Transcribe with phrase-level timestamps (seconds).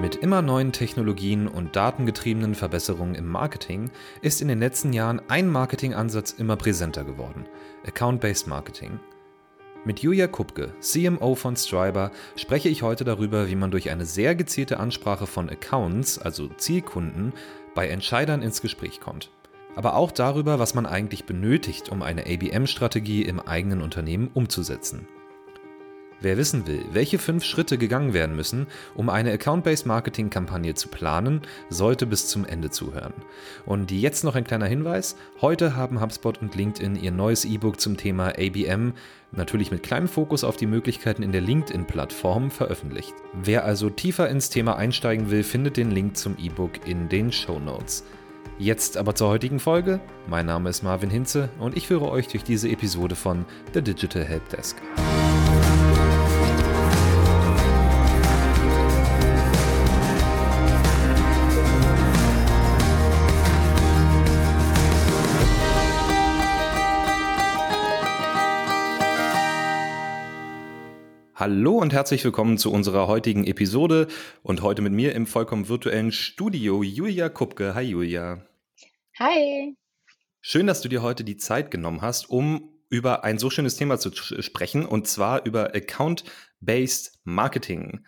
[0.00, 3.90] Mit immer neuen Technologien und datengetriebenen Verbesserungen im Marketing
[4.22, 7.46] ist in den letzten Jahren ein Marketingansatz immer präsenter geworden:
[7.84, 9.00] Account-Based Marketing.
[9.84, 14.36] Mit Julia Kupke, CMO von Striber, spreche ich heute darüber, wie man durch eine sehr
[14.36, 17.32] gezielte Ansprache von Accounts, also Zielkunden,
[17.74, 19.30] bei Entscheidern ins Gespräch kommt.
[19.74, 25.08] Aber auch darüber, was man eigentlich benötigt, um eine ABM-Strategie im eigenen Unternehmen umzusetzen.
[26.20, 31.42] Wer wissen will, welche fünf Schritte gegangen werden müssen, um eine Account-Based Marketing-Kampagne zu planen,
[31.70, 33.12] sollte bis zum Ende zuhören.
[33.66, 37.96] Und jetzt noch ein kleiner Hinweis: Heute haben HubSpot und LinkedIn ihr neues E-Book zum
[37.96, 38.94] Thema ABM,
[39.30, 43.14] natürlich mit kleinem Fokus auf die Möglichkeiten in der LinkedIn-Plattform, veröffentlicht.
[43.32, 47.60] Wer also tiefer ins Thema einsteigen will, findet den Link zum E-Book in den Show
[47.60, 48.04] Notes.
[48.58, 50.00] Jetzt aber zur heutigen Folge.
[50.26, 54.24] Mein Name ist Marvin Hinze und ich führe euch durch diese Episode von The Digital
[54.24, 54.76] Helpdesk.
[71.38, 74.08] Hallo und herzlich willkommen zu unserer heutigen Episode
[74.42, 77.76] und heute mit mir im vollkommen virtuellen Studio Julia Kupke.
[77.76, 78.44] Hi Julia.
[79.20, 79.76] Hi.
[80.40, 84.00] Schön, dass du dir heute die Zeit genommen hast, um über ein so schönes Thema
[84.00, 88.04] zu sprechen und zwar über Account-Based Marketing.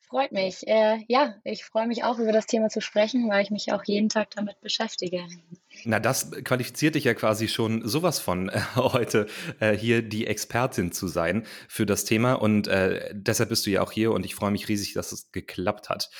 [0.00, 0.66] Freut mich.
[0.66, 3.84] Äh, ja, ich freue mich auch über das Thema zu sprechen, weil ich mich auch
[3.84, 5.26] jeden Tag damit beschäftige.
[5.84, 9.26] Na, das qualifiziert dich ja quasi schon sowas von äh, heute
[9.60, 13.82] äh, hier die Expertin zu sein für das Thema und äh, deshalb bist du ja
[13.82, 16.10] auch hier und ich freue mich riesig, dass es geklappt hat.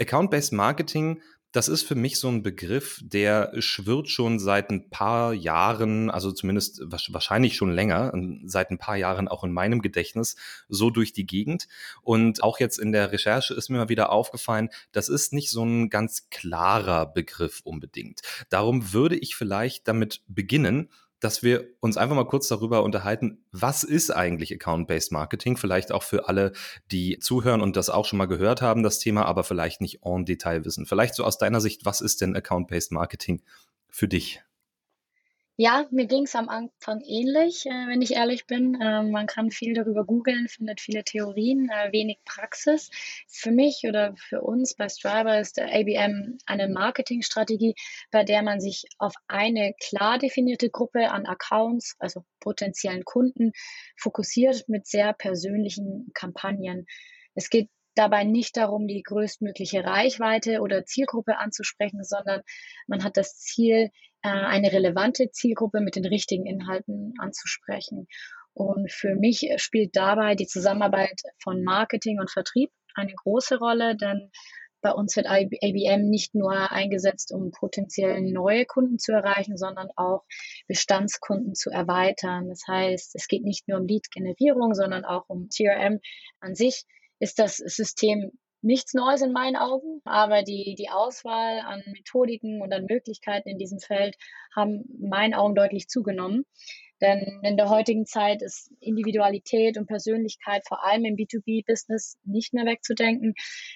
[0.00, 1.20] Account-Based Marketing
[1.52, 6.32] das ist für mich so ein Begriff, der schwirrt schon seit ein paar Jahren, also
[6.32, 8.12] zumindest wahrscheinlich schon länger,
[8.44, 10.36] seit ein paar Jahren auch in meinem Gedächtnis
[10.68, 11.68] so durch die Gegend.
[12.02, 15.62] Und auch jetzt in der Recherche ist mir mal wieder aufgefallen, das ist nicht so
[15.64, 18.22] ein ganz klarer Begriff unbedingt.
[18.48, 20.88] Darum würde ich vielleicht damit beginnen,
[21.22, 25.56] dass wir uns einfach mal kurz darüber unterhalten, was ist eigentlich Account-Based Marketing?
[25.56, 26.52] Vielleicht auch für alle,
[26.90, 30.24] die zuhören und das auch schon mal gehört haben, das Thema, aber vielleicht nicht en
[30.24, 30.84] Detail wissen.
[30.84, 33.42] Vielleicht so aus deiner Sicht, was ist denn Account-Based Marketing
[33.88, 34.42] für dich?
[35.56, 38.78] Ja, mir ging es am Anfang ähnlich, äh, wenn ich ehrlich bin.
[38.80, 42.90] Ähm, man kann viel darüber googeln, findet viele Theorien, äh, wenig Praxis.
[43.28, 47.74] Für mich oder für uns bei Striver ist ABM eine Marketingstrategie,
[48.10, 53.52] bei der man sich auf eine klar definierte Gruppe an Accounts, also potenziellen Kunden,
[53.98, 56.86] fokussiert mit sehr persönlichen Kampagnen.
[57.34, 62.40] Es geht dabei nicht darum, die größtmögliche Reichweite oder Zielgruppe anzusprechen, sondern
[62.86, 63.90] man hat das Ziel, äh,
[64.22, 68.06] eine relevante Zielgruppe mit den richtigen Inhalten anzusprechen.
[68.54, 74.30] Und für mich spielt dabei die Zusammenarbeit von Marketing und Vertrieb eine große Rolle, denn
[74.82, 80.24] bei uns wird ABM nicht nur eingesetzt, um potenziell neue Kunden zu erreichen, sondern auch
[80.66, 82.48] Bestandskunden zu erweitern.
[82.48, 86.00] Das heißt, es geht nicht nur um Lead-Generierung, sondern auch um CRM
[86.40, 86.84] an sich
[87.20, 88.32] ist das System
[88.62, 93.58] nichts Neues in meinen Augen, aber die, die Auswahl an Methodiken und an Möglichkeiten in
[93.58, 94.16] diesem Feld
[94.54, 96.44] haben in meinen Augen deutlich zugenommen.
[97.00, 102.64] Denn in der heutigen Zeit ist Individualität und Persönlichkeit vor allem im B2B-Business nicht mehr
[102.64, 103.34] wegzudenken.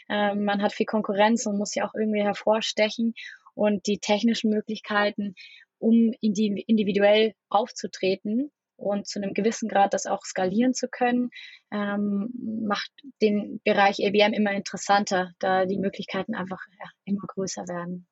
[0.09, 3.15] Ähm, man hat viel Konkurrenz und muss ja auch irgendwie hervorstechen.
[3.55, 5.35] Und die technischen Möglichkeiten,
[5.79, 11.31] um individuell aufzutreten, und zu einem gewissen Grad das auch skalieren zu können,
[11.73, 12.31] ähm,
[12.67, 12.91] macht
[13.23, 18.07] den Bereich EBM immer interessanter, da die Möglichkeiten einfach ja, immer größer werden.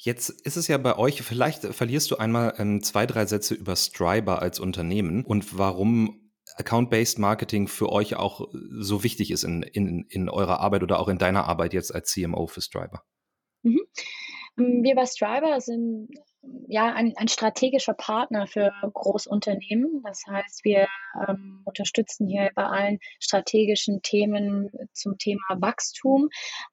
[0.00, 3.74] Jetzt ist es ja bei euch, vielleicht verlierst du einmal ähm, zwei, drei Sätze über
[3.74, 10.06] Striber als Unternehmen und warum Account-Based Marketing für euch auch so wichtig ist in, in,
[10.08, 13.02] in eurer Arbeit oder auch in deiner Arbeit jetzt als CMO für Striber.
[13.62, 13.80] Mhm.
[14.56, 16.08] Wir bei Striber sind
[16.68, 20.02] ja, ein, ein strategischer Partner für Großunternehmen.
[20.04, 20.86] Das heißt, wir
[21.26, 26.28] ähm, unterstützen hier bei allen strategischen Themen zum Thema Wachstum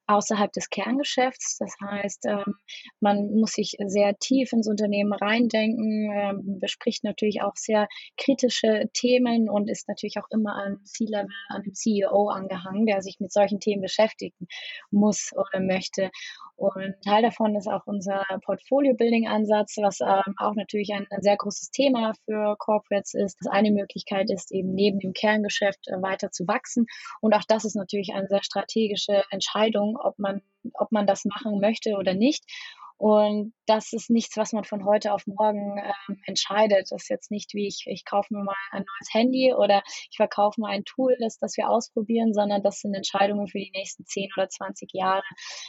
[0.06, 1.58] außerhalb des Kerngeschäfts.
[1.58, 2.54] Das heißt, ähm,
[3.00, 9.48] man muss sich sehr tief ins Unternehmen reindenken, ähm, bespricht natürlich auch sehr kritische Themen
[9.48, 13.60] und ist natürlich auch immer an C-Level, an dem CEO angehangen, der sich mit solchen
[13.60, 14.46] Themen beschäftigen
[14.90, 16.10] muss oder möchte.
[16.56, 21.70] Und Teil davon ist auch unser Portfolio-Building-Ansatz, was ähm, auch natürlich ein, ein, sehr großes
[21.70, 23.38] Thema für Corporates ist.
[23.40, 26.86] Das eine Möglichkeit ist eben neben dem Kerngeschäft äh, weiter zu wachsen.
[27.20, 30.42] Und auch das ist natürlich eine sehr strategische Entscheidung, ob man,
[30.74, 32.44] ob man das machen möchte oder nicht.
[32.98, 36.90] Und das ist nichts, was man von heute auf morgen ähm, entscheidet.
[36.90, 40.16] Das ist jetzt nicht wie ich, ich kaufe mir mal ein neues Handy oder ich
[40.16, 44.06] verkaufe mal ein Tool, das, das wir ausprobieren, sondern das sind Entscheidungen für die nächsten
[44.06, 45.22] 10 oder 20 Jahre.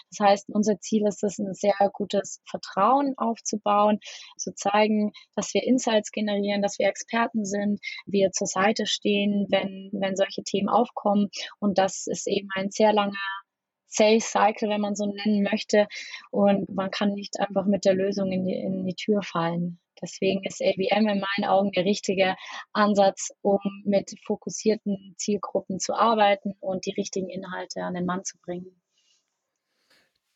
[0.10, 4.00] Das heißt, unser Ziel ist es, ein sehr gutes Vertrauen aufzubauen,
[4.38, 9.90] zu zeigen, dass wir Insights generieren, dass wir Experten sind, wir zur Seite stehen, wenn,
[9.94, 11.30] wenn solche Themen aufkommen.
[11.60, 13.14] Und das ist eben ein sehr langer
[13.88, 15.88] Sales Cycle, wenn man so nennen möchte.
[16.32, 19.80] Und man kann nicht einfach mit der Lösung in die, in die Tür fallen.
[20.02, 22.36] Deswegen ist ABM in meinen Augen der richtige
[22.72, 28.38] Ansatz, um mit fokussierten Zielgruppen zu arbeiten und die richtigen Inhalte an den Mann zu
[28.40, 28.80] bringen.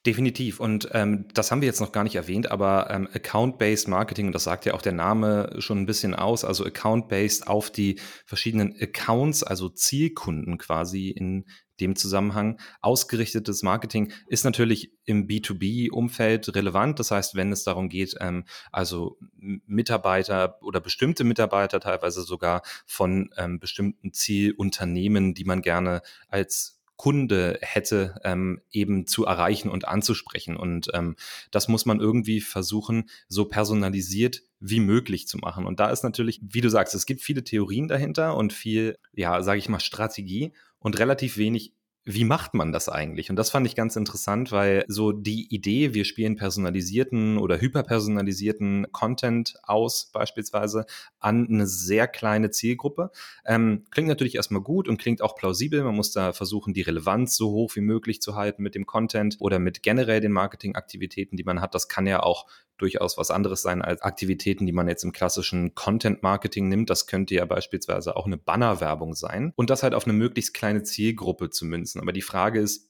[0.04, 0.60] Definitiv.
[0.60, 4.34] Und ähm, das haben wir jetzt noch gar nicht erwähnt, aber ähm, Account-Based Marketing, und
[4.34, 8.76] das sagt ja auch der Name schon ein bisschen aus, also Account-Based auf die verschiedenen
[8.82, 11.46] Accounts, also Zielkunden quasi in
[11.82, 12.60] dem Zusammenhang.
[12.82, 17.00] Ausgerichtetes Marketing ist natürlich im B2B-Umfeld relevant.
[17.00, 23.32] Das heißt, wenn es darum geht, ähm, also Mitarbeiter oder bestimmte Mitarbeiter teilweise sogar von
[23.38, 30.56] ähm, bestimmten Zielunternehmen, die man gerne als Kunde hätte, ähm, eben zu erreichen und anzusprechen.
[30.56, 31.16] Und ähm,
[31.50, 35.66] das muss man irgendwie versuchen, so personalisiert wie möglich zu machen.
[35.66, 39.42] Und da ist natürlich, wie du sagst, es gibt viele Theorien dahinter und viel, ja,
[39.42, 41.74] sage ich mal, Strategie und relativ wenig
[42.04, 43.30] wie macht man das eigentlich?
[43.30, 48.92] Und das fand ich ganz interessant, weil so die Idee, wir spielen personalisierten oder hyperpersonalisierten
[48.92, 50.86] Content aus, beispielsweise
[51.20, 53.12] an eine sehr kleine Zielgruppe,
[53.46, 55.84] ähm, klingt natürlich erstmal gut und klingt auch plausibel.
[55.84, 59.38] Man muss da versuchen, die Relevanz so hoch wie möglich zu halten mit dem Content
[59.40, 61.76] oder mit generell den Marketingaktivitäten, die man hat.
[61.76, 62.48] Das kann ja auch
[62.78, 66.90] durchaus was anderes sein als Aktivitäten, die man jetzt im klassischen Content-Marketing nimmt.
[66.90, 70.84] Das könnte ja beispielsweise auch eine Bannerwerbung sein und das halt auf eine möglichst kleine
[70.84, 72.02] Zielgruppe zu münzen.
[72.02, 72.90] Aber die Frage ist,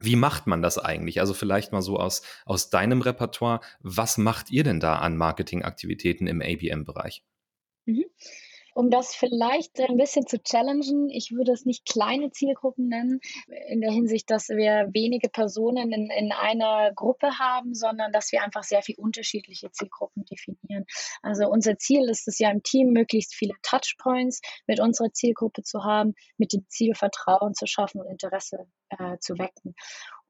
[0.00, 1.20] wie macht man das eigentlich?
[1.20, 3.60] Also vielleicht mal so aus, aus deinem Repertoire.
[3.80, 7.24] Was macht ihr denn da an Marketingaktivitäten im ABM-Bereich?
[8.74, 13.20] Um das vielleicht ein bisschen zu challengen, ich würde es nicht kleine Zielgruppen nennen,
[13.68, 18.42] in der Hinsicht, dass wir wenige Personen in, in einer Gruppe haben, sondern dass wir
[18.42, 20.84] einfach sehr viel unterschiedliche Zielgruppen definieren.
[21.22, 25.84] Also unser Ziel ist es ja im Team, möglichst viele Touchpoints mit unserer Zielgruppe zu
[25.84, 29.74] haben, mit dem Ziel Vertrauen zu schaffen und Interesse äh, zu wecken.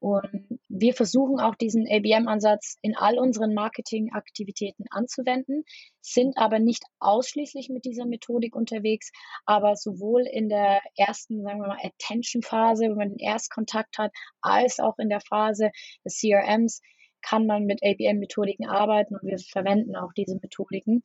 [0.03, 5.63] Und wir versuchen auch diesen ABM-Ansatz in all unseren Marketingaktivitäten anzuwenden,
[6.01, 9.13] sind aber nicht ausschließlich mit dieser Methodik unterwegs,
[9.47, 14.11] aber sowohl in der ersten, sagen wir mal, Attention-Phase, wenn man den Erstkontakt hat,
[14.41, 15.71] als auch in der Phase
[16.05, 16.81] des CRMs
[17.21, 21.05] kann man mit ABM-Methodiken arbeiten und wir verwenden auch diese Methodiken.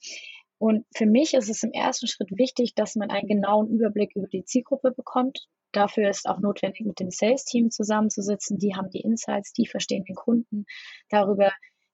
[0.58, 4.28] Und für mich ist es im ersten Schritt wichtig, dass man einen genauen Überblick über
[4.28, 5.48] die Zielgruppe bekommt,
[5.78, 8.58] Dafür ist auch notwendig, mit dem Sales-Team zusammenzusitzen.
[8.58, 10.66] Die haben die Insights, die verstehen den Kunden.
[11.10, 11.52] Darüber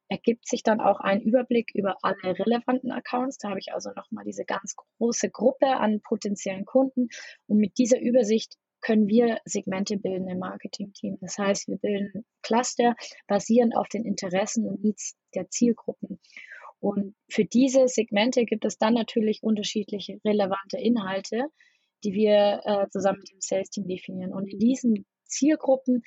[0.08, 3.40] ergibt sich dann auch ein Überblick über alle relevanten Accounts.
[3.40, 7.10] Da habe ich also nochmal diese ganz große Gruppe an potenziellen Kunden.
[7.46, 11.18] Und mit dieser Übersicht können wir Segmente bilden im Marketing-Team.
[11.20, 12.96] Das heißt, wir bilden Cluster
[13.28, 16.22] basierend auf den Interessen und Needs der Zielgruppen.
[16.80, 21.50] Und für diese Segmente gibt es dann natürlich unterschiedliche relevante Inhalte,
[22.04, 24.34] die wir äh, zusammen mit dem Sales-Team definieren.
[24.34, 26.04] Und in diesen Zielgruppen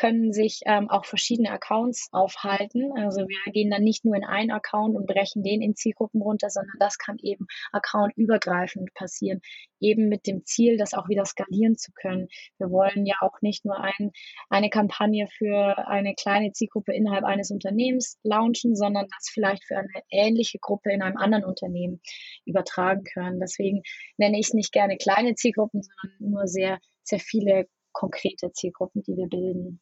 [0.00, 2.90] können sich ähm, auch verschiedene Accounts aufhalten.
[2.96, 6.48] Also wir gehen dann nicht nur in einen Account und brechen den in Zielgruppen runter,
[6.48, 9.42] sondern das kann eben accountübergreifend passieren,
[9.78, 12.28] eben mit dem Ziel, das auch wieder skalieren zu können.
[12.56, 14.12] Wir wollen ja auch nicht nur ein,
[14.48, 19.90] eine Kampagne für eine kleine Zielgruppe innerhalb eines Unternehmens launchen, sondern das vielleicht für eine
[20.10, 22.00] ähnliche Gruppe in einem anderen Unternehmen
[22.46, 23.38] übertragen können.
[23.38, 23.82] Deswegen
[24.16, 29.14] nenne ich es nicht gerne kleine Zielgruppen, sondern nur sehr, sehr viele konkrete Zielgruppen, die
[29.14, 29.78] wir bilden.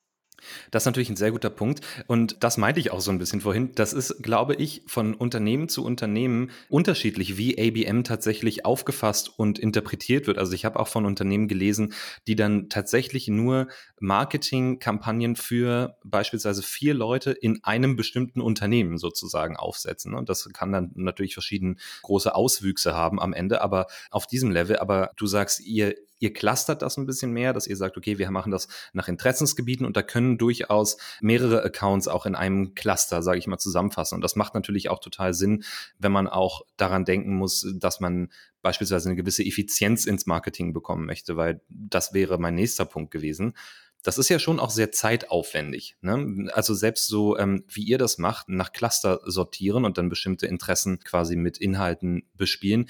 [0.70, 1.80] Das ist natürlich ein sehr guter Punkt.
[2.06, 3.72] Und das meinte ich auch so ein bisschen vorhin.
[3.74, 10.26] Das ist, glaube ich, von Unternehmen zu Unternehmen unterschiedlich, wie ABM tatsächlich aufgefasst und interpretiert
[10.26, 10.38] wird.
[10.38, 11.94] Also ich habe auch von Unternehmen gelesen,
[12.26, 13.68] die dann tatsächlich nur
[14.00, 20.14] Marketingkampagnen für beispielsweise vier Leute in einem bestimmten Unternehmen sozusagen aufsetzen.
[20.14, 24.78] Und das kann dann natürlich verschiedene große Auswüchse haben am Ende, aber auf diesem Level.
[24.78, 28.30] Aber du sagst, ihr ihr clustert das ein bisschen mehr, dass ihr sagt, okay, wir
[28.30, 33.38] machen das nach Interessensgebieten und da können durchaus mehrere Accounts auch in einem Cluster, sage
[33.38, 34.16] ich mal, zusammenfassen.
[34.16, 35.64] Und das macht natürlich auch total Sinn,
[35.98, 38.30] wenn man auch daran denken muss, dass man
[38.62, 43.54] beispielsweise eine gewisse Effizienz ins Marketing bekommen möchte, weil das wäre mein nächster Punkt gewesen
[44.02, 45.96] das ist ja schon auch sehr zeitaufwendig.
[46.00, 46.48] Ne?
[46.52, 51.00] Also selbst so, ähm, wie ihr das macht, nach Cluster sortieren und dann bestimmte Interessen
[51.00, 52.88] quasi mit Inhalten bespielen,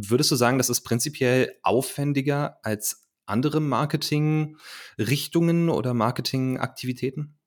[0.00, 7.37] Würdest du sagen, das ist prinzipiell aufwendiger als andere Marketingrichtungen oder Marketingaktivitäten?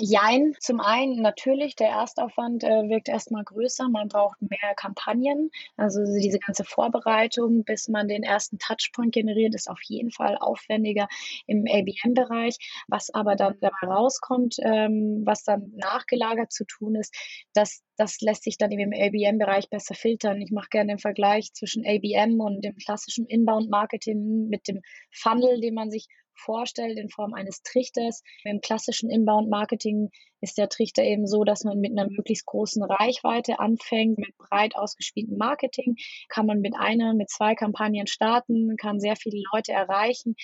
[0.00, 5.50] Jein, zum einen natürlich, der Erstaufwand äh, wirkt erstmal größer, man braucht mehr Kampagnen.
[5.76, 11.08] Also diese ganze Vorbereitung, bis man den ersten Touchpoint generiert, ist auf jeden Fall aufwendiger
[11.48, 12.58] im ABM-Bereich.
[12.86, 17.12] Was aber dann dabei rauskommt, ähm, was dann nachgelagert zu tun ist,
[17.52, 20.40] das, das lässt sich dann im ABM-Bereich besser filtern.
[20.40, 25.74] Ich mache gerne den Vergleich zwischen ABM und dem klassischen Inbound-Marketing mit dem Funnel, den
[25.74, 26.06] man sich
[26.38, 28.22] vorstellt in Form eines Trichters.
[28.44, 33.58] Im klassischen Inbound-Marketing ist der Trichter eben so, dass man mit einer möglichst großen Reichweite
[33.58, 35.96] anfängt, mit breit ausgespieltem Marketing,
[36.28, 40.36] kann man mit einer, mit zwei Kampagnen starten, kann sehr viele Leute erreichen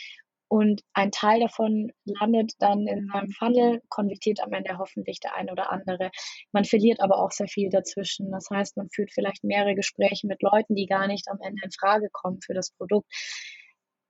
[0.49, 5.51] und ein Teil davon landet dann in einem Funnel, konvertiert am Ende hoffentlich der eine
[5.51, 6.11] oder andere.
[6.53, 8.31] Man verliert aber auch sehr viel dazwischen.
[8.31, 11.73] Das heißt, man führt vielleicht mehrere Gespräche mit Leuten, die gar nicht am Ende in
[11.73, 13.11] Frage kommen für das Produkt.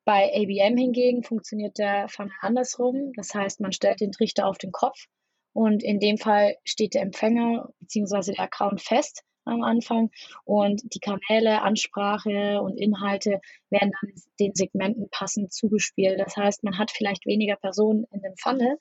[0.04, 3.12] Bei ABM hingegen funktioniert der Funnel andersrum.
[3.16, 5.06] Das heißt, man stellt den Trichter auf den Kopf
[5.54, 8.32] und in dem Fall steht der Empfänger bzw.
[8.32, 10.10] der Account fest am Anfang
[10.44, 16.18] und die Kanäle, Ansprache und Inhalte werden dann den Segmenten passend zugespielt.
[16.18, 18.76] Das heißt, man hat vielleicht weniger Personen in dem Funnel,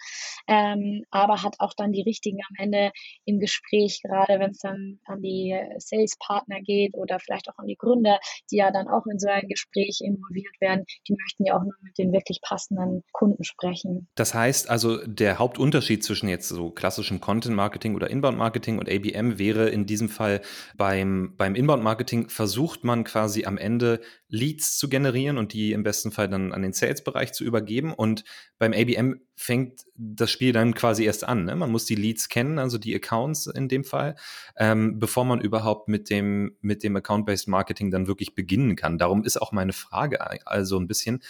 [0.48, 2.92] ähm, aber hat auch dann die richtigen am Ende
[3.26, 7.78] im Gespräch, gerade wenn es dann an die Sales-Partner geht oder vielleicht auch an die
[7.78, 8.20] Gründer,
[8.52, 11.74] die ja dann auch in so ein Gespräch involviert werden, die möchten ja auch nur
[11.82, 14.08] mit den wirklich passenden Kunden sprechen.
[14.16, 19.70] Das heißt also, der Hauptunterschied zwischen jetzt so klassischem Content-Marketing oder Inbound-Marketing und ABM wäre
[19.70, 20.42] in diesem Fall
[20.78, 26.12] beim, beim Inbound-Marketing versucht man quasi am Ende Leads zu generieren und die im besten
[26.12, 27.94] Fall dann an den Sales-Bereich zu übergeben.
[27.94, 28.24] Und
[28.58, 31.46] beim ABM fängt das Spiel dann quasi erst an.
[31.46, 31.56] Ne?
[31.56, 34.16] Man muss die Leads kennen, also die Accounts in dem Fall,
[34.58, 38.98] ähm, bevor man überhaupt mit dem, mit dem Account-Based Marketing dann wirklich beginnen kann.
[38.98, 41.22] Darum ist auch meine Frage also ein bisschen,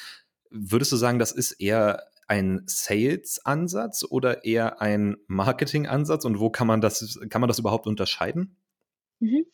[0.49, 6.67] würdest du sagen, das ist eher ein Sales-Ansatz oder eher ein Marketing-Ansatz und wo kann
[6.67, 8.55] man das, kann man das überhaupt unterscheiden?
[9.23, 9.45] Mhm.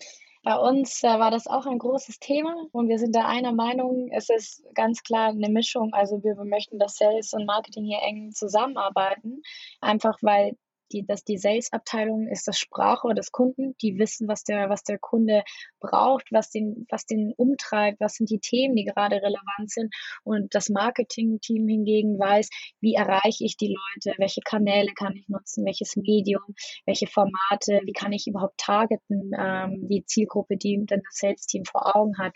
[0.42, 4.10] Bei uns äh, war das auch ein großes Thema und wir sind da einer Meinung,
[4.12, 5.94] es ist ganz klar eine Mischung.
[5.94, 9.44] Also wir möchten, dass Sales und Marketing hier eng zusammenarbeiten,
[9.80, 10.58] einfach weil
[10.91, 13.75] die, dass die Sales-Abteilung ist das Sprachrohr des Kunden.
[13.81, 15.43] Die wissen, was der, was der Kunde
[15.79, 19.93] braucht, was den, was den umtreibt, was sind die Themen, die gerade relevant sind.
[20.24, 22.50] Und das Marketing-Team hingegen weiß,
[22.81, 26.55] wie erreiche ich die Leute, welche Kanäle kann ich nutzen, welches Medium,
[26.86, 31.96] welche Formate, wie kann ich überhaupt targeten, ähm, die Zielgruppe, die dann das Sales-Team vor
[31.96, 32.34] Augen hat.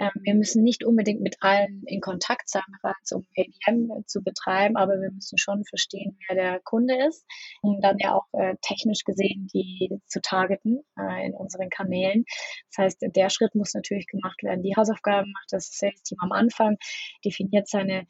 [0.00, 2.62] Ähm, wir müssen nicht unbedingt mit allen in Kontakt sein,
[3.12, 7.26] um ABM zu betreiben, aber wir müssen schon verstehen, wer der Kunde ist,
[7.60, 12.24] um dann ja auch äh, technisch gesehen die zu targeten äh, in unseren Kanälen.
[12.70, 14.62] Das heißt, der Schritt muss natürlich gemacht werden.
[14.62, 16.78] Die Hausaufgaben macht das Sales-Team am Anfang,
[17.24, 18.06] definiert seine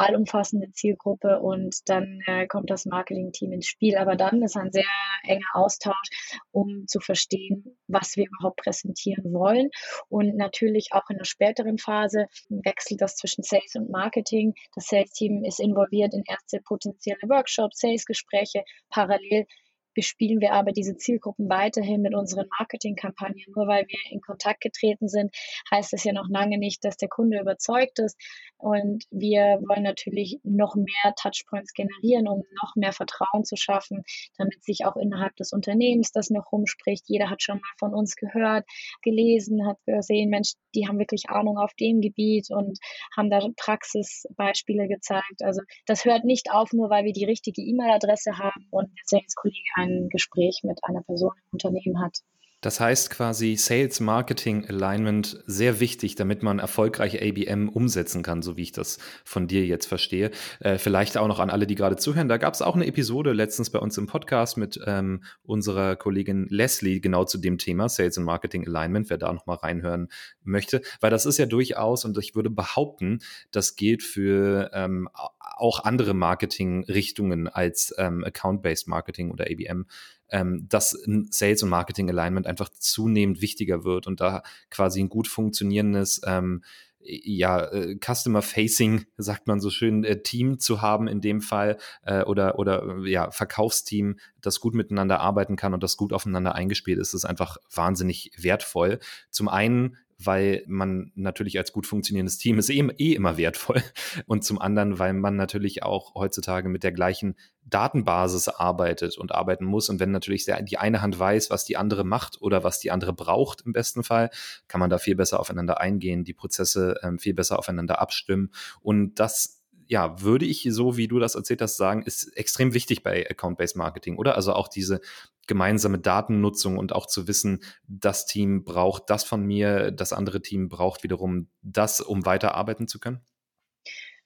[0.00, 3.96] allumfassende Zielgruppe und dann äh, kommt das Marketing-Team ins Spiel.
[3.96, 4.84] Aber dann ist ein sehr
[5.24, 6.08] enger Austausch,
[6.50, 9.68] um zu verstehen, was wir überhaupt präsentieren wollen.
[10.08, 14.54] Und natürlich auch in der späteren Phase wechselt das zwischen Sales und Marketing.
[14.74, 18.64] Das Sales-Team ist involviert in erste potenzielle Workshops, Sales-Gespräche.
[18.88, 19.46] Parallel
[19.94, 23.44] bespielen wir aber diese Zielgruppen weiterhin mit unseren Marketingkampagnen.
[23.54, 25.34] Nur weil wir in Kontakt getreten sind,
[25.70, 28.16] heißt das ja noch lange nicht, dass der Kunde überzeugt ist.
[28.58, 34.04] Und wir wollen natürlich noch mehr Touchpoints generieren, um noch mehr Vertrauen zu schaffen,
[34.36, 37.04] damit sich auch innerhalb des Unternehmens das noch rumspricht.
[37.06, 38.66] Jeder hat schon mal von uns gehört,
[39.02, 42.78] gelesen, hat gesehen, Mensch, die haben wirklich Ahnung auf dem Gebiet und
[43.16, 45.42] haben da Praxisbeispiele gezeigt.
[45.42, 49.58] Also das hört nicht auf, nur weil wir die richtige E-Mail-Adresse haben und der Sales-Kollege
[49.80, 52.18] ein Gespräch mit einer Person im Unternehmen hat.
[52.60, 58.56] Das heißt quasi Sales Marketing Alignment sehr wichtig, damit man erfolgreich ABM umsetzen kann, so
[58.56, 60.30] wie ich das von dir jetzt verstehe.
[60.60, 62.28] Äh, vielleicht auch noch an alle, die gerade zuhören.
[62.28, 66.46] Da gab es auch eine Episode letztens bei uns im Podcast mit ähm, unserer Kollegin
[66.50, 70.08] Leslie genau zu dem Thema Sales und Marketing Alignment, wer da noch mal reinhören
[70.42, 70.82] möchte.
[71.00, 73.20] Weil das ist ja durchaus, und ich würde behaupten,
[73.52, 79.86] das gilt für ähm, auch andere Marketing-Richtungen als ähm, Account-Based Marketing oder ABM
[80.30, 80.96] ähm, dass
[81.30, 86.62] Sales und Marketing Alignment einfach zunehmend wichtiger wird und da quasi ein gut funktionierendes ähm,
[87.02, 92.22] ja, äh, Customer-Facing, sagt man so schön, äh, Team zu haben in dem Fall äh,
[92.22, 96.98] oder, oder äh, ja, Verkaufsteam, das gut miteinander arbeiten kann und das gut aufeinander eingespielt
[96.98, 98.98] ist, ist einfach wahnsinnig wertvoll.
[99.30, 103.82] Zum einen weil man natürlich als gut funktionierendes Team ist eh, eh immer wertvoll.
[104.26, 109.64] Und zum anderen, weil man natürlich auch heutzutage mit der gleichen Datenbasis arbeitet und arbeiten
[109.64, 109.88] muss.
[109.88, 113.12] Und wenn natürlich die eine Hand weiß, was die andere macht oder was die andere
[113.12, 114.30] braucht im besten Fall,
[114.66, 118.50] kann man da viel besser aufeinander eingehen, die Prozesse ähm, viel besser aufeinander abstimmen.
[118.82, 119.59] Und das
[119.90, 123.74] ja, würde ich so, wie du das erzählt hast, sagen, ist extrem wichtig bei Account-Based
[123.74, 124.36] Marketing, oder?
[124.36, 125.00] Also auch diese
[125.48, 130.68] gemeinsame Datennutzung und auch zu wissen, das Team braucht das von mir, das andere Team
[130.68, 133.20] braucht wiederum das, um weiterarbeiten zu können?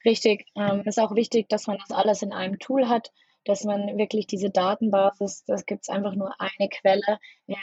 [0.04, 0.44] Richtig.
[0.54, 3.10] Ähm, ist auch wichtig, dass man das alles in einem Tool hat,
[3.44, 7.56] dass man wirklich diese Datenbasis, das gibt es einfach nur eine Quelle ähm,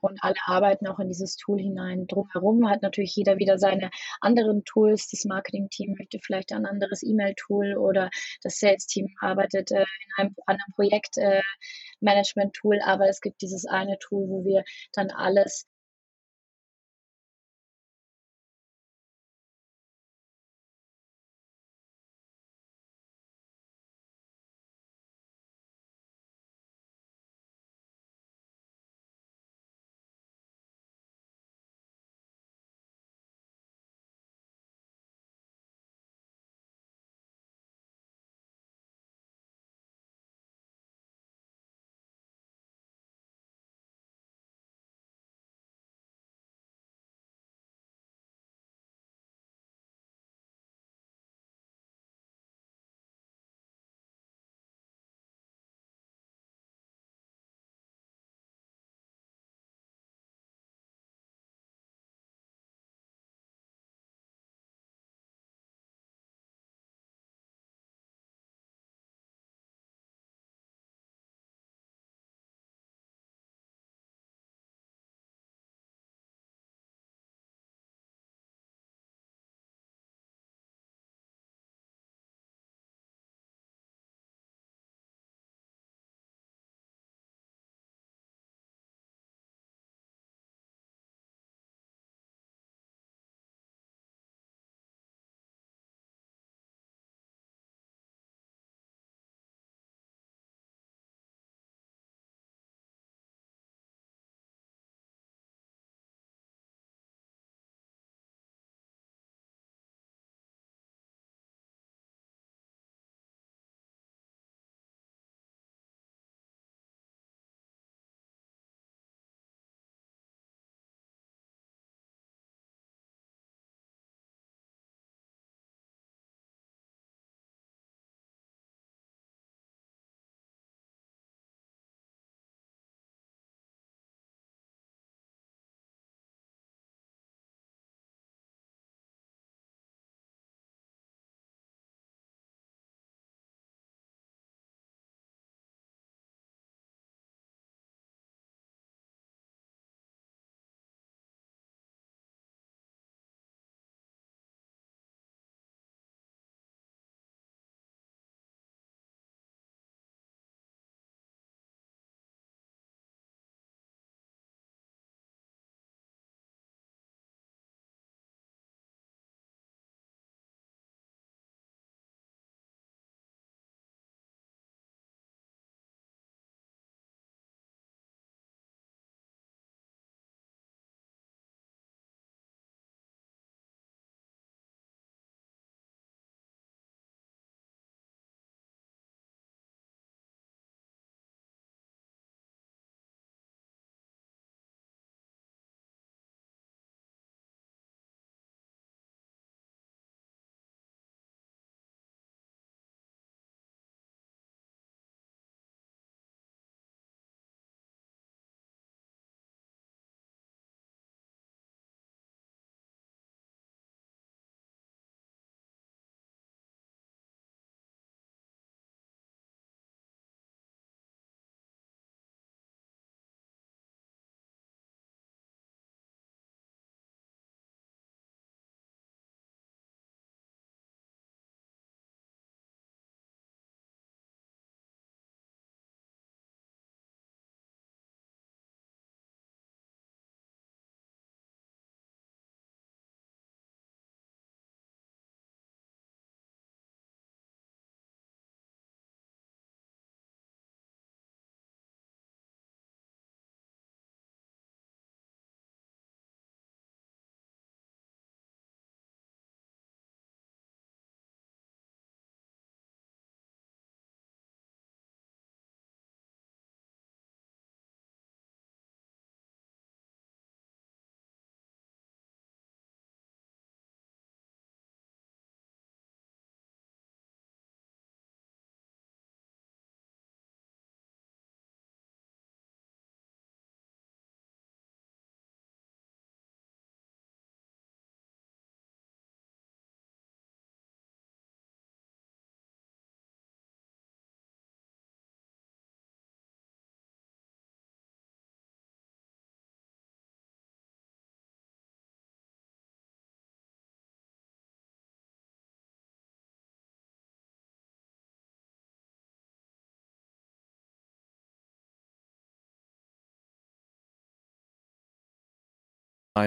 [0.00, 2.06] und alle arbeiten auch in dieses Tool hinein.
[2.06, 3.90] Drumherum hat natürlich jeder wieder seine
[4.20, 5.08] anderen Tools.
[5.08, 8.10] Das Marketing-Team möchte vielleicht ein anderes E-Mail-Tool oder
[8.42, 14.28] das Sales-Team arbeitet äh, in einem anderen Projektmanagement-Tool, äh, aber es gibt dieses eine Tool,
[14.28, 14.62] wo wir
[14.92, 15.66] dann alles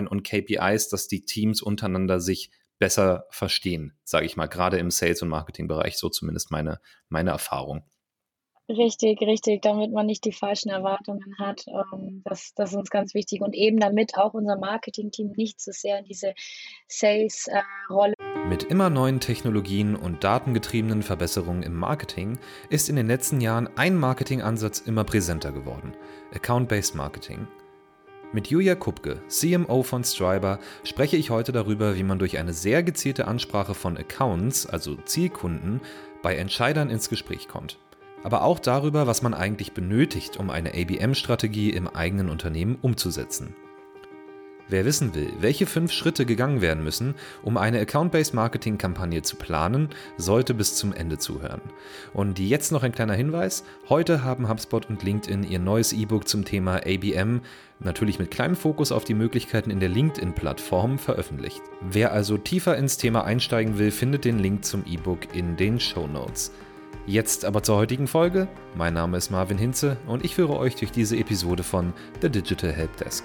[0.07, 5.21] und KPIs, dass die Teams untereinander sich besser verstehen, sage ich mal, gerade im Sales-
[5.21, 7.83] und Marketingbereich, so zumindest meine, meine Erfahrung.
[8.69, 11.65] Richtig, richtig, damit man nicht die falschen Erwartungen hat.
[11.67, 13.41] Ähm, das, das ist uns ganz wichtig.
[13.41, 16.35] Und eben damit auch unser Marketing-Team nicht so sehr in diese
[16.87, 18.13] Sales-Rolle.
[18.47, 22.37] Mit immer neuen Technologien und datengetriebenen Verbesserungen im Marketing
[22.69, 25.93] ist in den letzten Jahren ein Marketingansatz immer präsenter geworden:
[26.35, 27.47] Account-Based Marketing.
[28.31, 32.83] Mit Julia Kupke, CMO von Striber, spreche ich heute darüber, wie man durch eine sehr
[32.83, 35.81] gezielte Ansprache von Accounts, also Zielkunden,
[36.21, 37.79] bei Entscheidern ins Gespräch kommt.
[38.21, 43.55] Aber auch darüber, was man eigentlich benötigt, um eine ABM-Strategie im eigenen Unternehmen umzusetzen.
[44.69, 49.89] Wer wissen will, welche fünf Schritte gegangen werden müssen, um eine Account-Based Marketing-Kampagne zu planen,
[50.17, 51.61] sollte bis zum Ende zuhören.
[52.13, 56.45] Und jetzt noch ein kleiner Hinweis: Heute haben HubSpot und LinkedIn ihr neues E-Book zum
[56.45, 57.41] Thema ABM,
[57.79, 61.63] natürlich mit kleinem Fokus auf die Möglichkeiten in der LinkedIn-Plattform, veröffentlicht.
[61.81, 66.05] Wer also tiefer ins Thema einsteigen will, findet den Link zum E-Book in den Show
[66.05, 66.51] Notes.
[67.07, 68.47] Jetzt aber zur heutigen Folge.
[68.75, 72.71] Mein Name ist Marvin Hinze und ich führe euch durch diese Episode von The Digital
[72.71, 73.23] Helpdesk.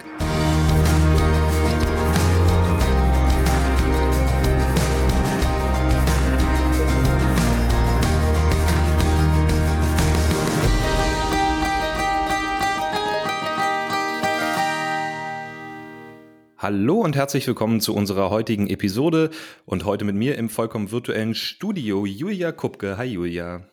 [16.65, 19.29] Hallo und herzlich willkommen zu unserer heutigen Episode
[19.67, 22.97] und heute mit mir im vollkommen virtuellen Studio Julia Kupke.
[22.97, 23.69] Hi Julia.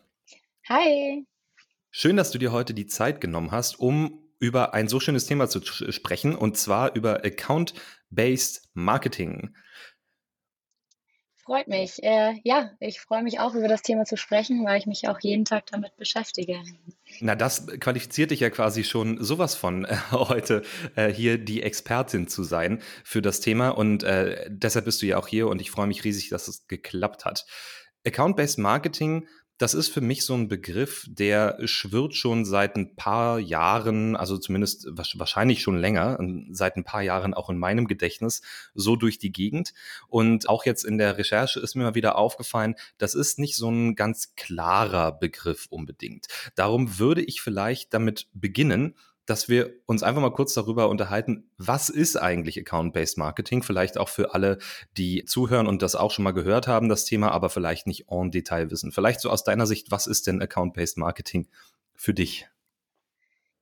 [0.67, 1.25] Hi.
[1.89, 5.47] Schön, dass du dir heute die Zeit genommen hast, um über ein so schönes Thema
[5.47, 9.55] zu sprechen und zwar über Account-Based Marketing.
[11.37, 12.03] Freut mich.
[12.03, 15.21] Äh, ja, ich freue mich auch über das Thema zu sprechen, weil ich mich auch
[15.21, 16.61] jeden Tag damit beschäftige.
[17.21, 20.63] Na, das qualifiziert dich ja quasi schon sowas von äh, heute
[20.95, 25.17] äh, hier die Expertin zu sein für das Thema und äh, deshalb bist du ja
[25.17, 27.45] auch hier und ich freue mich riesig, dass es geklappt hat.
[28.05, 29.27] Account-Based Marketing
[29.61, 34.39] das ist für mich so ein Begriff, der schwirrt schon seit ein paar Jahren, also
[34.39, 36.17] zumindest wahrscheinlich schon länger,
[36.49, 38.41] seit ein paar Jahren auch in meinem Gedächtnis
[38.73, 39.73] so durch die Gegend.
[40.07, 43.69] Und auch jetzt in der Recherche ist mir mal wieder aufgefallen, das ist nicht so
[43.69, 46.25] ein ganz klarer Begriff unbedingt.
[46.55, 48.95] Darum würde ich vielleicht damit beginnen,
[49.31, 53.63] dass wir uns einfach mal kurz darüber unterhalten, was ist eigentlich Account-Based Marketing?
[53.63, 54.57] Vielleicht auch für alle,
[54.97, 58.29] die zuhören und das auch schon mal gehört haben, das Thema, aber vielleicht nicht en
[58.29, 58.91] Detail wissen.
[58.91, 61.47] Vielleicht so aus deiner Sicht, was ist denn Account-Based Marketing
[61.95, 62.49] für dich?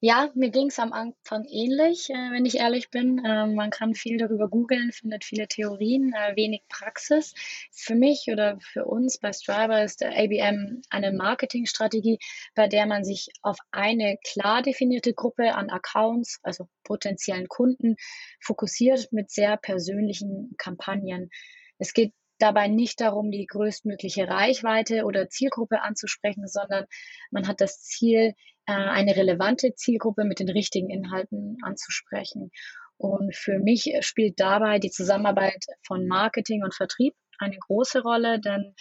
[0.01, 3.21] Ja, mir ging es am Anfang ähnlich, äh, wenn ich ehrlich bin.
[3.25, 7.33] Ähm, man kann viel darüber googeln, findet viele Theorien, äh, wenig Praxis.
[7.71, 12.17] Für mich oder für uns bei Striver ist der ABM eine Marketingstrategie,
[12.55, 17.97] bei der man sich auf eine klar definierte Gruppe an Accounts, also potenziellen Kunden,
[18.39, 21.29] fokussiert mit sehr persönlichen Kampagnen.
[21.77, 26.85] Es geht dabei nicht darum, die größtmögliche Reichweite oder Zielgruppe anzusprechen, sondern
[27.31, 28.33] man hat das Ziel, äh,
[28.69, 32.51] eine relevante Zielgruppe mit den richtigen Inhalten anzusprechen.
[32.97, 38.75] Und für mich spielt dabei die Zusammenarbeit von Marketing und Vertrieb eine große Rolle, denn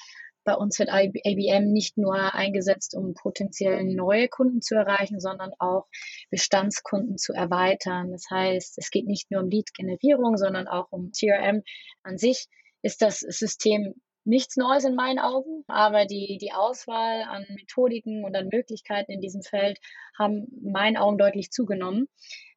[0.44, 5.86] bei uns wird ABM nicht nur eingesetzt, um potenziell neue Kunden zu erreichen, sondern auch
[6.30, 8.10] Bestandskunden zu erweitern.
[8.12, 11.62] Das heißt, es geht nicht nur um Lead-Generierung, sondern auch um CRM
[12.02, 12.46] an sich.
[12.80, 13.94] Ist das System
[14.28, 19.20] nichts Neues in meinen Augen, aber die, die Auswahl an Methodiken und an Möglichkeiten in
[19.20, 19.78] diesem Feld
[20.18, 22.08] haben in meinen Augen deutlich zugenommen.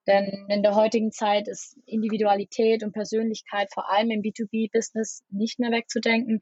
[0.05, 5.71] Denn in der heutigen Zeit ist Individualität und Persönlichkeit vor allem im B2B-Business nicht mehr
[5.71, 6.41] wegzudenken.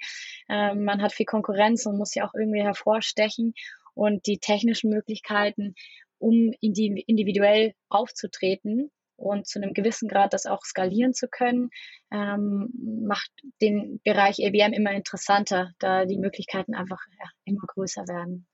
[0.50, 3.54] Ähm, man hat viel Konkurrenz und muss ja auch irgendwie hervorstechen.
[3.94, 5.76] Und die technischen Möglichkeiten,
[6.18, 11.70] um individuell aufzutreten, und zu einem gewissen Grad das auch skalieren zu können,
[12.12, 12.70] ähm,
[13.06, 18.48] macht den Bereich ABM immer interessanter, da die Möglichkeiten einfach ja, immer größer werden.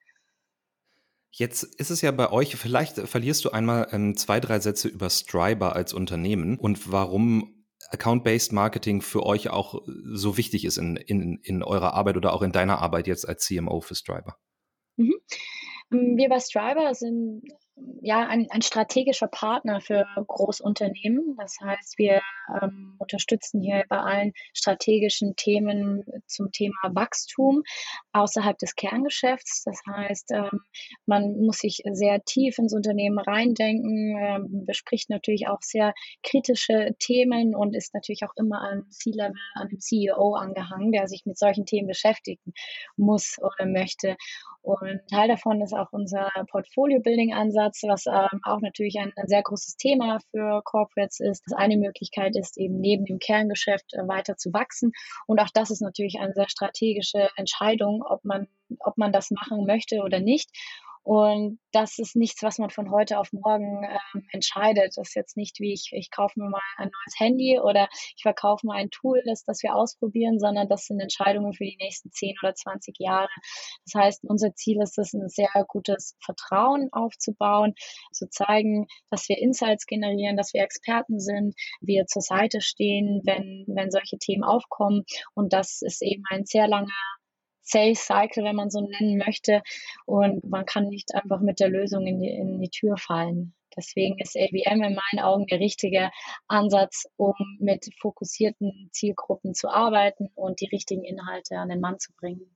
[1.31, 5.09] Jetzt ist es ja bei euch, vielleicht verlierst du einmal ähm, zwei, drei Sätze über
[5.09, 11.39] Striber als Unternehmen und warum Account-Based Marketing für euch auch so wichtig ist in, in,
[11.43, 14.37] in eurer Arbeit oder auch in deiner Arbeit jetzt als CMO für Striber.
[14.97, 15.15] Mhm.
[15.89, 17.43] Wir bei Striber sind
[18.01, 21.35] ja, ein, ein strategischer Partner für Großunternehmen.
[21.37, 22.21] Das heißt, wir
[22.61, 27.63] ähm, unterstützen hier bei allen strategischen Themen zum Thema Wachstum
[28.13, 29.63] außerhalb des Kerngeschäfts.
[29.63, 30.61] Das heißt, ähm,
[31.05, 37.55] man muss sich sehr tief ins Unternehmen reindenken, ähm, bespricht natürlich auch sehr kritische Themen
[37.55, 41.65] und ist natürlich auch immer an C-Level, an dem CEO angehangen, der sich mit solchen
[41.65, 42.53] Themen beschäftigen
[42.95, 44.15] muss oder möchte.
[44.65, 49.77] Und Teil davon ist auch unser Portfolio-Building-Ansatz, was ähm, auch natürlich ein, ein, sehr großes
[49.77, 51.43] Thema für Corporates ist.
[51.45, 54.91] Das eine Möglichkeit ist eben neben dem Kerngeschäft äh, weiter zu wachsen.
[55.27, 58.47] Und auch das ist natürlich eine sehr strategische Entscheidung, ob man,
[58.79, 60.49] ob man das machen möchte oder nicht.
[61.05, 64.97] Und das ist nichts, was man von heute auf morgen ähm, entscheidet.
[64.97, 67.87] Das ist jetzt nicht wie ich, ich kaufe mir mal ein neues Handy oder
[68.17, 71.77] ich verkaufe mal ein Tool, das, das wir ausprobieren, sondern das sind Entscheidungen für die
[71.79, 73.29] nächsten 10 oder 20 Jahre.
[73.85, 77.75] Das heißt, unser Ziel ist es, ein sehr gutes Vertrauen aufzubauen,
[78.11, 83.65] zu zeigen, dass wir Insights generieren, dass wir Experten sind, wir zur Seite stehen, wenn,
[83.67, 85.03] wenn solche Themen aufkommen.
[85.35, 86.89] Und das ist eben ein sehr langer
[87.65, 89.61] Sales Cycle, wenn man so nennen möchte.
[90.05, 93.53] Und man kann nicht einfach mit der Lösung in die, in die Tür fallen.
[93.75, 96.09] Deswegen ist ABM in meinen Augen der richtige
[96.47, 102.13] Ansatz, um mit fokussierten Zielgruppen zu arbeiten und die richtigen Inhalte an den Mann zu
[102.13, 102.55] bringen.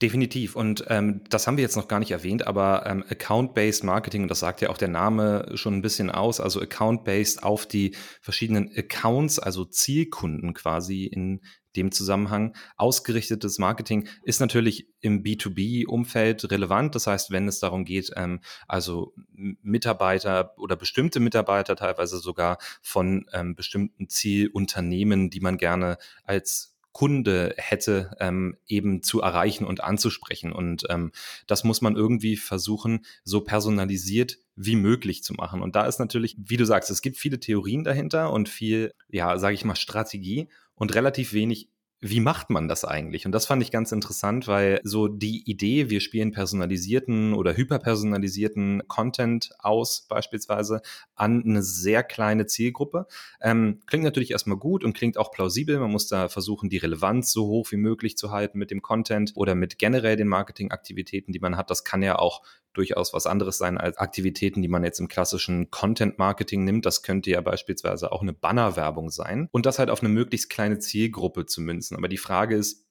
[0.00, 0.56] Definitiv.
[0.56, 4.40] Und ähm, das haben wir jetzt noch gar nicht erwähnt, aber ähm, Account-Based Marketing, das
[4.40, 9.38] sagt ja auch der Name schon ein bisschen aus, also Account-Based auf die verschiedenen Accounts,
[9.38, 11.42] also Zielkunden quasi in
[11.76, 12.54] dem Zusammenhang.
[12.76, 16.94] Ausgerichtetes Marketing ist natürlich im B2B-Umfeld relevant.
[16.94, 23.26] Das heißt, wenn es darum geht, ähm, also Mitarbeiter oder bestimmte Mitarbeiter teilweise sogar von
[23.32, 30.52] ähm, bestimmten Zielunternehmen, die man gerne als Kunde hätte, ähm, eben zu erreichen und anzusprechen.
[30.52, 31.12] Und ähm,
[31.46, 35.62] das muss man irgendwie versuchen, so personalisiert wie möglich zu machen.
[35.62, 39.38] Und da ist natürlich, wie du sagst, es gibt viele Theorien dahinter und viel, ja,
[39.38, 40.48] sage ich mal, Strategie
[40.80, 41.68] und relativ wenig
[42.02, 43.26] wie macht man das eigentlich?
[43.26, 48.84] Und das fand ich ganz interessant, weil so die Idee, wir spielen personalisierten oder hyperpersonalisierten
[48.88, 50.80] Content aus, beispielsweise
[51.14, 53.06] an eine sehr kleine Zielgruppe,
[53.42, 55.78] ähm, klingt natürlich erstmal gut und klingt auch plausibel.
[55.78, 59.32] Man muss da versuchen, die Relevanz so hoch wie möglich zu halten mit dem Content
[59.34, 61.68] oder mit generell den Marketingaktivitäten, die man hat.
[61.68, 62.40] Das kann ja auch
[62.72, 66.86] durchaus was anderes sein als Aktivitäten, die man jetzt im klassischen Content-Marketing nimmt.
[66.86, 70.78] Das könnte ja beispielsweise auch eine Bannerwerbung sein und das halt auf eine möglichst kleine
[70.78, 71.96] Zielgruppe zu münzen.
[71.96, 72.86] Aber die Frage ist,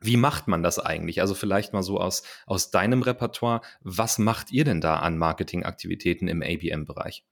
[0.00, 1.20] wie macht man das eigentlich?
[1.20, 3.62] Also vielleicht mal so aus, aus deinem Repertoire.
[3.80, 7.24] Was macht ihr denn da an Marketingaktivitäten im ABM-Bereich?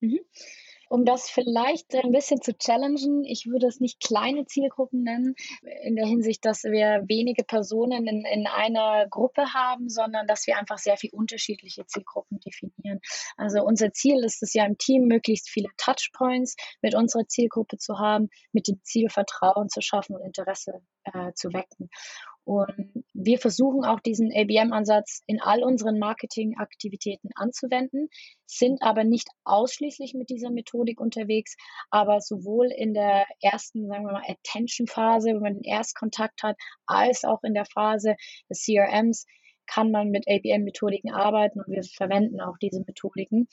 [0.00, 0.20] Mhm.
[0.90, 5.36] Um das vielleicht ein bisschen zu challengen, ich würde es nicht kleine Zielgruppen nennen,
[5.84, 10.58] in der Hinsicht, dass wir wenige Personen in, in einer Gruppe haben, sondern dass wir
[10.58, 12.98] einfach sehr viel unterschiedliche Zielgruppen definieren.
[13.36, 18.00] Also unser Ziel ist es ja im Team, möglichst viele Touchpoints mit unserer Zielgruppe zu
[18.00, 20.82] haben, mit dem Ziel Vertrauen zu schaffen und Interesse
[21.14, 21.90] äh, zu wecken.
[22.44, 28.08] Und wir versuchen auch diesen ABM-Ansatz in all unseren Marketingaktivitäten anzuwenden,
[28.46, 31.56] sind aber nicht ausschließlich mit dieser Methodik unterwegs,
[31.90, 37.24] aber sowohl in der ersten, sagen wir mal, Attention-Phase, wenn man den Erstkontakt hat, als
[37.24, 38.16] auch in der Phase
[38.48, 39.26] des CRMs
[39.66, 43.46] kann man mit ABM-Methodiken arbeiten und wir verwenden auch diese Methodiken.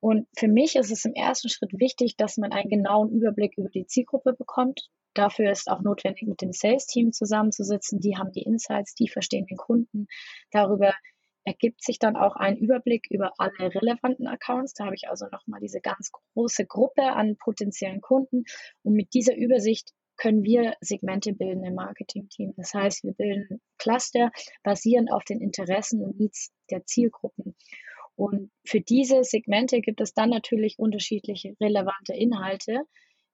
[0.00, 3.68] Und für mich ist es im ersten Schritt wichtig, dass man einen genauen Überblick über
[3.68, 4.88] die Zielgruppe bekommt.
[5.14, 8.00] Dafür ist auch notwendig, mit dem Sales-Team zusammenzusitzen.
[8.00, 10.06] Die haben die Insights, die verstehen den Kunden.
[10.50, 10.94] Darüber
[11.44, 14.74] ergibt sich dann auch ein Überblick über alle relevanten Accounts.
[14.74, 18.44] Da habe ich also nochmal diese ganz große Gruppe an potenziellen Kunden.
[18.82, 22.54] Und mit dieser Übersicht können wir Segmente bilden im Marketing-Team.
[22.56, 24.30] Das heißt, wir bilden Cluster
[24.62, 27.56] basierend auf den Interessen und Needs der Zielgruppen.
[28.14, 32.82] Und für diese Segmente gibt es dann natürlich unterschiedliche relevante Inhalte,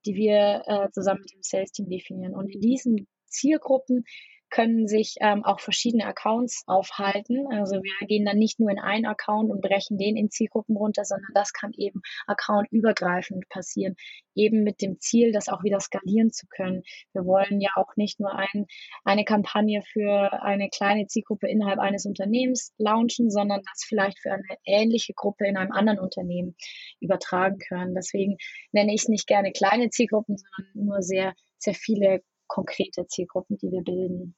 [0.07, 2.35] die wir äh, zusammen mit dem Sales-Team definieren.
[2.35, 4.05] Und in diesen Zielgruppen
[4.51, 7.47] können sich ähm, auch verschiedene Accounts aufhalten.
[7.53, 11.05] Also wir gehen dann nicht nur in einen Account und brechen den in Zielgruppen runter,
[11.05, 13.97] sondern das kann eben accountübergreifend passieren,
[14.35, 16.83] eben mit dem Ziel, das auch wieder skalieren zu können.
[17.13, 18.67] Wir wollen ja auch nicht nur ein,
[19.05, 24.45] eine Kampagne für eine kleine Zielgruppe innerhalb eines Unternehmens launchen, sondern das vielleicht für eine
[24.65, 26.57] ähnliche Gruppe in einem anderen Unternehmen
[27.01, 27.95] übertragen können.
[27.95, 28.37] Deswegen
[28.73, 33.71] nenne ich es nicht gerne kleine Zielgruppen, sondern nur sehr, sehr viele konkrete Zielgruppen, die
[33.71, 34.35] wir bilden.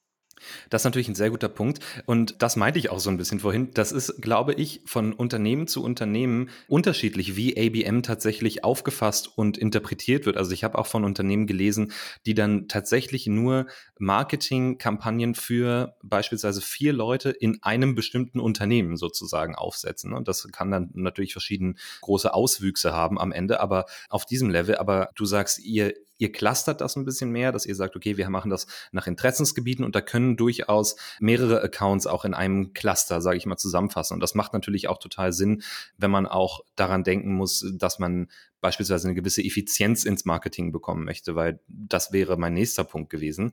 [0.69, 1.81] Das ist natürlich ein sehr guter Punkt.
[2.07, 3.71] Und das meinte ich auch so ein bisschen vorhin.
[3.75, 10.27] Das ist, glaube ich, von Unternehmen zu Unternehmen unterschiedlich, wie ABM tatsächlich aufgefasst und interpretiert
[10.27, 10.37] wird.
[10.37, 11.93] Also ich habe auch von Unternehmen gelesen,
[12.27, 13.67] die dann tatsächlich nur
[13.99, 20.13] Marketingkampagnen für beispielsweise vier Leute in einem bestimmten Unternehmen sozusagen aufsetzen.
[20.13, 24.77] Und das kann dann natürlich verschieden große Auswüchse haben am Ende, aber auf diesem Level.
[24.77, 28.29] Aber du sagst, ihr, ihr clustert das ein bisschen mehr, dass ihr sagt, okay, wir
[28.29, 33.39] machen das nach Interessensgebieten und da können durchaus mehrere Accounts auch in einem Cluster, sage
[33.39, 34.15] ich mal, zusammenfassen.
[34.15, 35.63] Und das macht natürlich auch total Sinn,
[35.97, 38.29] wenn man auch daran denken muss, dass man
[38.61, 43.53] beispielsweise eine gewisse Effizienz ins Marketing bekommen möchte, weil das wäre mein nächster Punkt gewesen.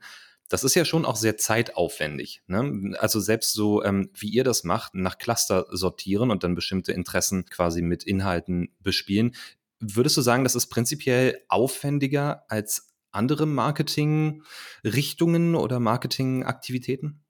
[0.49, 2.41] Das ist ja schon auch sehr zeitaufwendig.
[2.47, 2.95] Ne?
[2.99, 7.45] Also selbst so, ähm, wie ihr das macht, nach Cluster sortieren und dann bestimmte Interessen
[7.45, 9.35] quasi mit Inhalten bespielen.
[9.79, 17.23] Würdest du sagen, das ist prinzipiell aufwendiger als andere Marketing-Richtungen oder Marketingaktivitäten?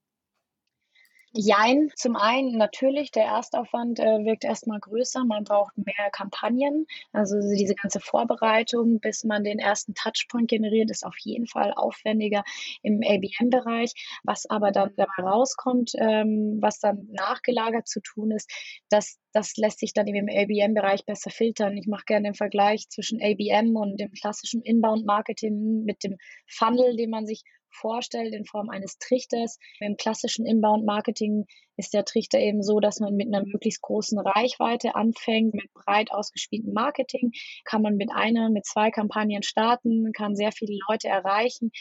[1.33, 6.87] Jein, zum einen natürlich, der Erstaufwand äh, wirkt erstmal größer, man braucht mehr Kampagnen.
[7.11, 12.43] Also diese ganze Vorbereitung, bis man den ersten Touchpoint generiert, ist auf jeden Fall aufwendiger
[12.81, 13.93] im ABM-Bereich.
[14.23, 18.49] Was aber dann dabei rauskommt, ähm, was dann nachgelagert zu tun ist,
[18.89, 21.75] das, das lässt sich dann im ABM-Bereich besser filtern.
[21.77, 27.09] Ich mache gerne den Vergleich zwischen ABM und dem klassischen Inbound-Marketing mit dem Funnel, den
[27.09, 27.43] man sich
[27.79, 29.59] vorstellt in Form eines Trichters.
[29.79, 31.45] Im klassischen Inbound-Marketing
[31.77, 36.11] ist der Trichter eben so, dass man mit einer möglichst großen Reichweite anfängt, mit breit
[36.11, 37.31] ausgespieltem Marketing,
[37.65, 41.71] kann man mit einer, mit zwei Kampagnen starten, kann sehr viele Leute erreichen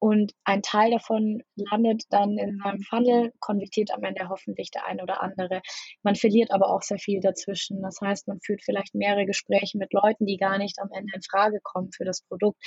[0.00, 5.02] und ein Teil davon landet dann in einem Funnel, konvertiert am Ende hoffentlich der eine
[5.02, 5.60] oder andere.
[6.02, 7.82] Man verliert aber auch sehr viel dazwischen.
[7.82, 11.22] Das heißt, man führt vielleicht mehrere Gespräche mit Leuten, die gar nicht am Ende in
[11.22, 12.58] Frage kommen für das Produkt.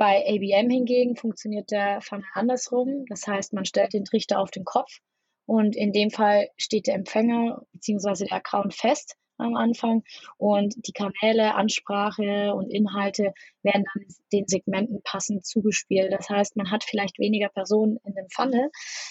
[0.00, 3.04] Bei ABM hingegen funktioniert der Funnel andersrum.
[3.10, 5.00] Das heißt, man stellt den Trichter auf den Kopf
[5.44, 8.24] und in dem Fall steht der Empfänger bzw.
[8.24, 10.02] der Account fest am Anfang
[10.36, 16.12] und die Kanäle, Ansprache und Inhalte werden dann den Segmenten passend zugespielt.
[16.12, 18.70] Das heißt, man hat vielleicht weniger Personen in dem Funnel,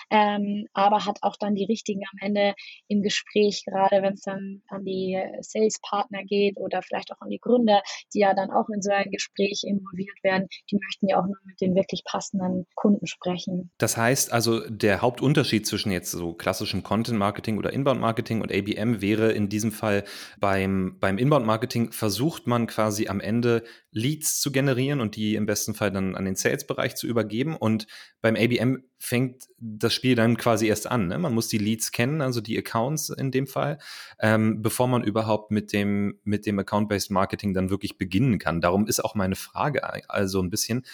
[0.10, 2.56] ähm, aber hat auch dann die richtigen am Ende
[2.88, 7.40] im Gespräch, gerade wenn es dann an die Sales-Partner geht oder vielleicht auch an die
[7.40, 7.82] Gründer,
[8.14, 10.48] die ja dann auch in so ein Gespräch involviert werden.
[10.72, 13.72] Die möchten ja auch nur mit den wirklich passenden Kunden sprechen.
[13.78, 19.32] Das heißt also, der Hauptunterschied zwischen jetzt so klassischem Content-Marketing oder Inbound-Marketing und ABM wäre
[19.32, 20.04] in diesem Fall
[20.40, 25.74] beim, beim Inbound-Marketing versucht man quasi am Ende Leads zu generieren und die im besten
[25.74, 27.56] Fall dann an den Sales-Bereich zu übergeben.
[27.56, 27.88] Und
[28.22, 31.08] beim ABM fängt das Spiel dann quasi erst an.
[31.08, 31.18] Ne?
[31.18, 33.80] Man muss die Leads kennen, also die Accounts in dem Fall,
[34.20, 38.62] ähm, bevor man überhaupt mit dem, mit dem Account-Based Marketing dann wirklich beginnen kann.
[38.62, 40.86] Darum ist auch meine Frage also ein bisschen,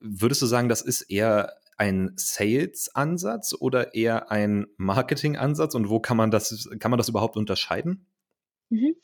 [0.00, 6.16] würdest du sagen, das ist eher ein Sales-Ansatz oder eher ein Marketing-Ansatz und wo kann
[6.16, 8.06] man das, kann man das überhaupt unterscheiden?
[8.70, 8.94] Mhm.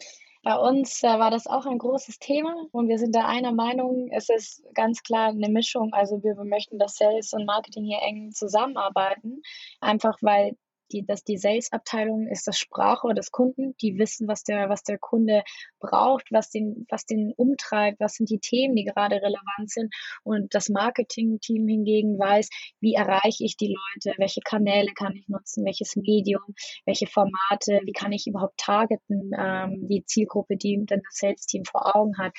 [0.45, 4.09] Bei uns äh, war das auch ein großes Thema und wir sind da einer Meinung,
[4.11, 5.93] es ist ganz klar eine Mischung.
[5.93, 9.43] Also wir, wir möchten, dass Sales und Marketing hier eng zusammenarbeiten,
[9.81, 10.57] einfach weil
[10.93, 13.75] die, dass die Sales-Abteilung ist das Sprachrohr des Kunden.
[13.81, 15.43] Die wissen, was der, was der Kunde
[15.81, 19.95] braucht, was den, was den umtreibt, was sind die Themen, die gerade relevant sind.
[20.23, 22.49] Und das Marketing-Team hingegen weiß,
[22.81, 26.43] wie erreiche ich die Leute, welche Kanäle kann ich nutzen, welches Medium,
[26.85, 31.97] welche Formate, wie kann ich überhaupt targeten, ähm, die Zielgruppe, die dann das Sales-Team vor
[31.97, 32.33] Augen hat.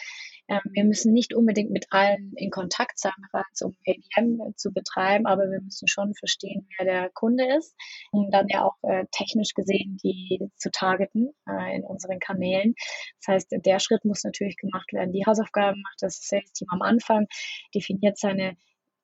[0.48, 5.26] Ähm, wir müssen nicht unbedingt mit allen in Kontakt sein, bereits um ABM zu betreiben,
[5.26, 7.76] aber wir müssen schon verstehen, wer der Kunde ist,
[8.12, 12.76] um dann ja auch äh, technisch gesehen die zu targeten äh, in unseren Kanälen.
[13.20, 15.14] Das heißt, der Schritt muss natürlich gemacht werden.
[15.14, 17.28] Die Hausaufgaben macht das Sales-Team am Anfang,
[17.74, 18.58] definiert seine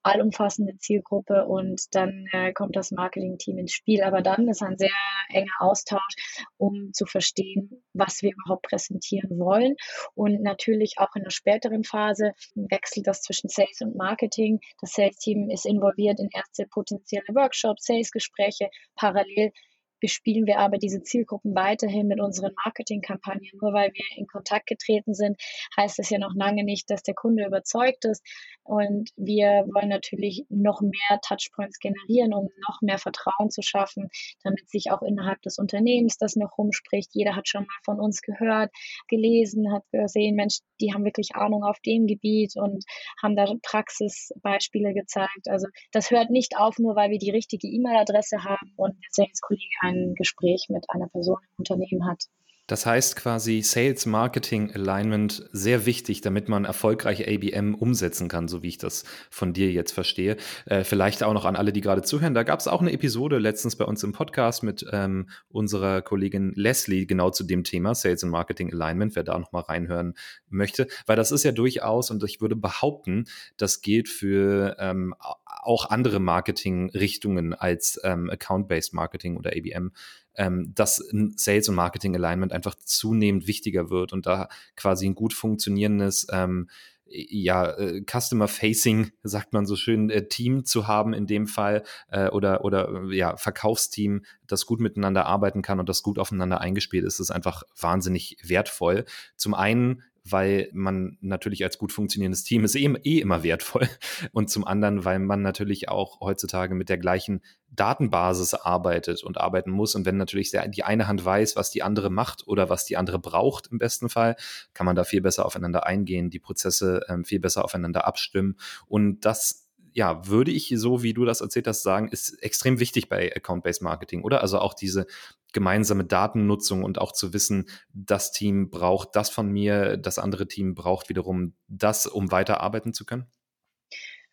[0.03, 4.03] allumfassende Zielgruppe und dann äh, kommt das Marketing-Team ins Spiel.
[4.03, 4.89] Aber dann ist ein sehr
[5.29, 9.75] enger Austausch, um zu verstehen, was wir überhaupt präsentieren wollen.
[10.15, 14.59] Und natürlich auch in der späteren Phase wechselt das zwischen Sales und Marketing.
[14.81, 18.69] Das Sales-Team ist involviert in erste potenzielle Workshops, Sales-Gespräche.
[18.95, 19.51] Parallel
[19.99, 23.51] bespielen wir aber diese Zielgruppen weiterhin mit unseren Marketingkampagnen.
[23.61, 25.39] Nur weil wir in Kontakt getreten sind,
[25.77, 28.23] heißt das ja noch lange nicht, dass der Kunde überzeugt ist.
[28.63, 34.09] Und wir wollen natürlich noch mehr Touchpoints generieren, um noch mehr Vertrauen zu schaffen,
[34.43, 37.09] damit sich auch innerhalb des Unternehmens das noch rumspricht.
[37.13, 38.71] Jeder hat schon mal von uns gehört,
[39.07, 42.83] gelesen, hat gesehen, Mensch, die haben wirklich Ahnung auf dem Gebiet und
[43.21, 45.47] haben da Praxisbeispiele gezeigt.
[45.47, 49.65] Also das hört nicht auf, nur weil wir die richtige E-Mail-Adresse haben und der Sales-Kollege
[49.89, 52.25] ein Gespräch mit einer Person im Unternehmen hat.
[52.69, 58.61] Das heißt quasi Sales Marketing Alignment sehr wichtig, damit man erfolgreiche ABM umsetzen kann, so
[58.61, 60.37] wie ich das von dir jetzt verstehe.
[60.67, 62.35] Äh, vielleicht auch noch an alle, die gerade zuhören.
[62.35, 66.53] Da gab es auch eine Episode letztens bei uns im Podcast mit ähm, unserer Kollegin
[66.53, 70.13] Leslie genau zu dem Thema Sales und Marketing Alignment, wer da noch mal reinhören
[70.47, 73.25] möchte, weil das ist ja durchaus und ich würde behaupten,
[73.57, 75.15] das gilt für ähm,
[75.61, 79.91] auch andere Marketing-Richtungen als ähm, Account-Based Marketing oder ABM
[80.39, 81.03] ähm, dass
[81.35, 86.69] Sales- und Marketing-Alignment einfach zunehmend wichtiger wird und da quasi ein gut funktionierendes ähm,
[87.11, 92.29] ja, äh, Customer-Facing, sagt man so schön, äh, Team zu haben in dem Fall äh,
[92.29, 97.19] oder, oder ja, Verkaufsteam, das gut miteinander arbeiten kann und das gut aufeinander eingespielt ist,
[97.19, 99.05] ist einfach wahnsinnig wertvoll.
[99.35, 103.87] Zum einen, weil man natürlich als gut funktionierendes Team ist eh, eh immer wertvoll
[104.31, 109.71] und zum anderen, weil man natürlich auch heutzutage mit der gleichen Datenbasis arbeitet und arbeiten
[109.71, 109.95] muss.
[109.95, 113.19] Und wenn natürlich die eine Hand weiß, was die andere macht oder was die andere
[113.19, 114.35] braucht im besten Fall,
[114.73, 118.57] kann man da viel besser aufeinander eingehen, die Prozesse ähm, viel besser aufeinander abstimmen.
[118.87, 123.09] Und das ja, würde ich so, wie du das erzählt hast, sagen, ist extrem wichtig
[123.09, 124.41] bei Account-Based Marketing, oder?
[124.41, 125.07] Also auch diese
[125.53, 130.75] gemeinsame Datennutzung und auch zu wissen, das Team braucht das von mir, das andere Team
[130.75, 133.27] braucht wiederum das, um weiter arbeiten zu können?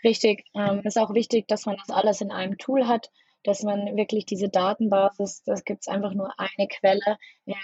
[0.04, 0.44] Richtig.
[0.54, 3.10] Ähm, ist auch wichtig, dass man das alles in einem Tool hat,
[3.46, 7.54] dass man wirklich diese Datenbasis, das gibt es einfach nur eine Quelle ähm,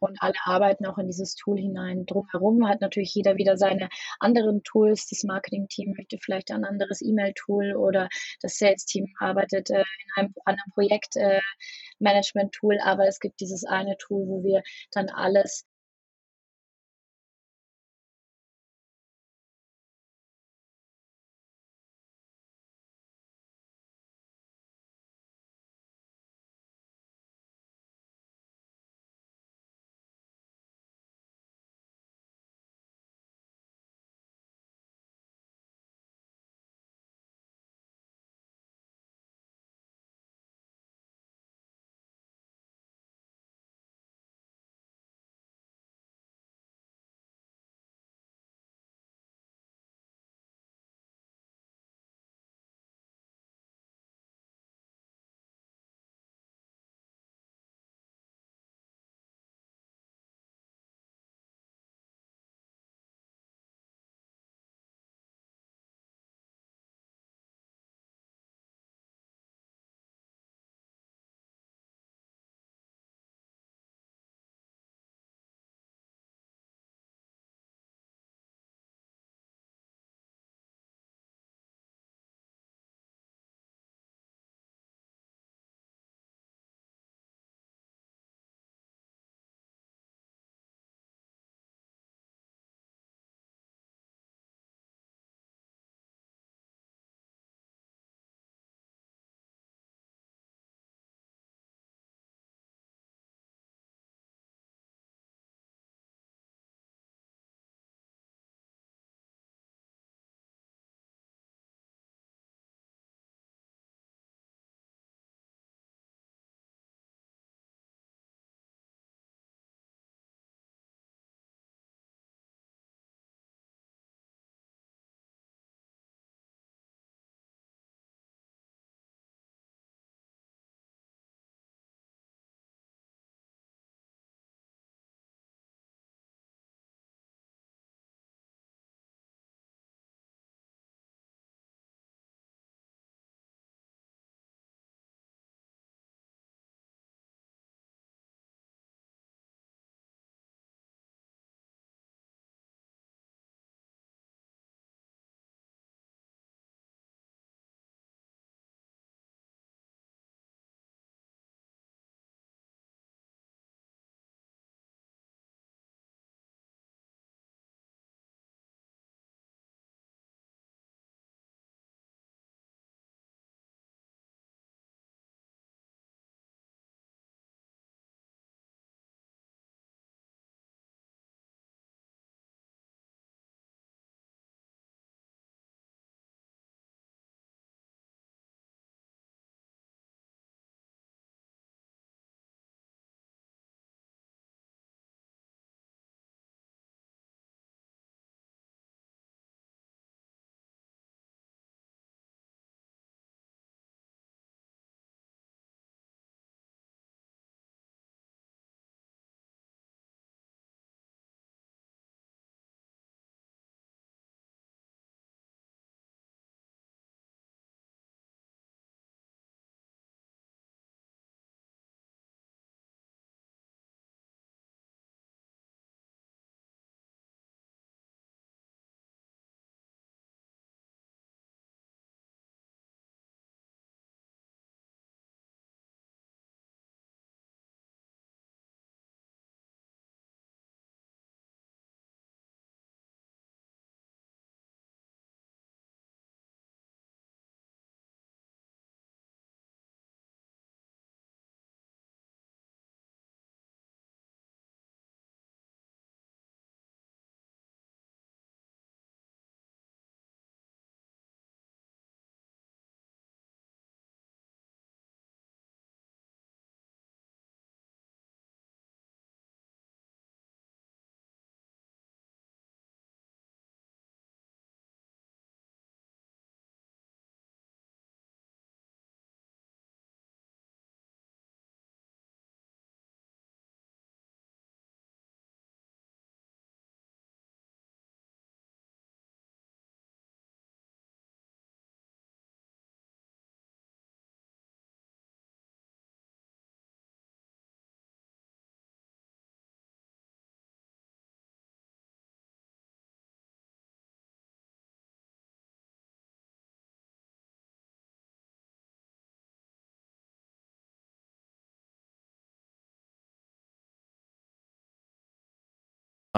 [0.00, 2.06] und alle arbeiten auch in dieses Tool hinein.
[2.06, 5.06] Drumherum hat natürlich jeder wieder seine anderen Tools.
[5.08, 8.08] Das Marketing-Team möchte vielleicht ein anderes E-Mail-Tool oder
[8.42, 9.84] das Sales-Team arbeitet äh, in
[10.16, 15.67] einem anderen Projektmanagement-Tool, äh, aber es gibt dieses eine Tool, wo wir dann alles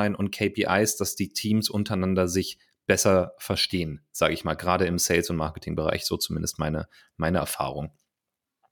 [0.08, 5.30] und KPIs, dass die Teams untereinander sich besser verstehen, sage ich mal, gerade im Sales-
[5.30, 7.92] und Marketingbereich, so zumindest meine, meine Erfahrung.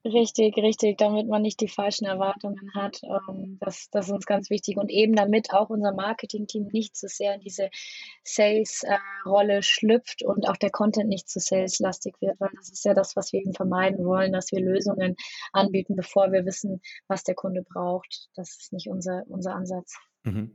[0.05, 3.01] Richtig, richtig, damit man nicht die falschen Erwartungen hat.
[3.03, 4.77] Ähm, das, das ist uns ganz wichtig.
[4.77, 7.69] Und eben damit auch unser Marketing-Team nicht zu sehr in diese
[8.25, 13.17] Sales-Rolle schlüpft und auch der Content nicht zu saleslastig wird, weil das ist ja das,
[13.17, 15.17] was wir eben vermeiden wollen, dass wir Lösungen
[15.53, 18.29] anbieten, bevor wir wissen, was der Kunde braucht.
[18.37, 19.97] Das ist nicht unser, unser Ansatz.
[20.25, 20.53] Mhm.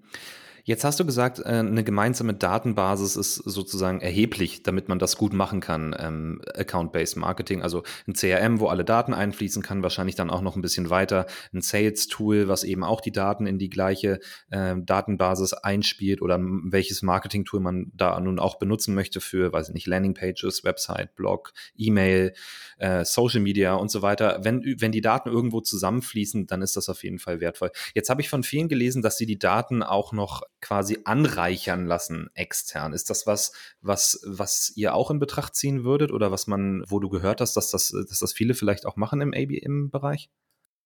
[0.65, 5.33] Jetzt hast du gesagt, äh, eine gemeinsame Datenbasis ist sozusagen erheblich, damit man das gut
[5.33, 10.29] machen kann, ähm, Account-Based Marketing, also ein CRM, wo alle Daten einfließen kann, wahrscheinlich dann
[10.29, 14.21] auch noch ein bisschen weiter, ein Sales-Tool, was eben auch die Daten in die gleiche
[14.51, 19.73] äh, Datenbasis einspielt oder welches Marketing-Tool man da nun auch benutzen möchte für, weiß ich
[19.73, 22.33] nicht, Landing-Pages, Website, Blog, E-Mail,
[22.77, 24.39] äh, Social Media und so weiter.
[24.43, 27.71] Wenn, wenn die Daten irgendwo zusammenfließen, dann ist das auf jeden Fall wertvoll.
[27.93, 29.52] Jetzt habe ich von vielen gelesen, dass sie die Daten
[29.83, 32.93] auch noch quasi anreichern lassen extern.
[32.93, 36.99] Ist das was, was, was ihr auch in Betracht ziehen würdet oder was man, wo
[36.99, 40.29] du gehört hast, dass das, dass das viele vielleicht auch machen im ABM-Bereich?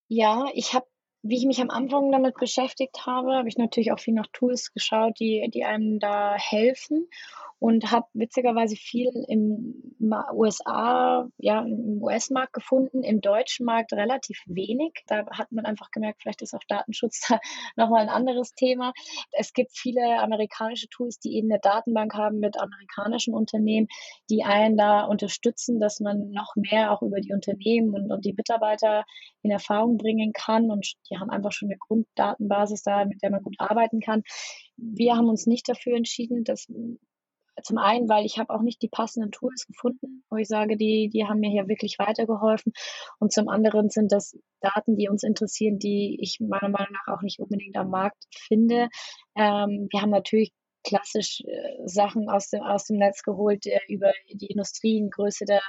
[0.08, 0.88] Ja, ich habe
[1.24, 4.72] wie ich mich am Anfang damit beschäftigt habe, habe ich natürlich auch viel nach Tools
[4.72, 7.10] geschaut, die, die einem da helfen
[7.60, 9.96] und habe witzigerweise viel im
[10.32, 15.04] USA, ja, im US-Markt gefunden, im deutschen Markt relativ wenig.
[15.08, 17.40] Da hat man einfach gemerkt, vielleicht ist auch Datenschutz da
[17.76, 18.94] nochmal ein anderes Thema.
[19.32, 23.88] Es gibt viele amerikanische Tools, die eben eine Datenbank haben mit amerikanischen Unternehmen,
[24.30, 28.34] die einen da unterstützen, dass man noch mehr auch über die Unternehmen und, und die
[28.34, 29.04] Mitarbeiter
[29.42, 30.70] in Erfahrung bringen kann.
[30.70, 34.22] Und die haben einfach schon eine Grunddatenbasis da, mit der man gut arbeiten kann.
[34.76, 36.68] Wir haben uns nicht dafür entschieden, dass
[37.64, 41.10] zum einen, weil ich habe auch nicht die passenden Tools gefunden, wo ich sage, die,
[41.10, 42.74] die haben mir hier wirklich weitergeholfen.
[43.20, 47.22] Und zum anderen sind das Daten, die uns interessieren, die ich meiner Meinung nach auch
[47.22, 48.90] nicht unbedingt am Markt finde.
[49.36, 50.52] Ähm, wir haben natürlich
[50.84, 55.62] klassisch äh, Sachen aus dem, aus dem Netz geholt äh, über die Industrien, Größe der,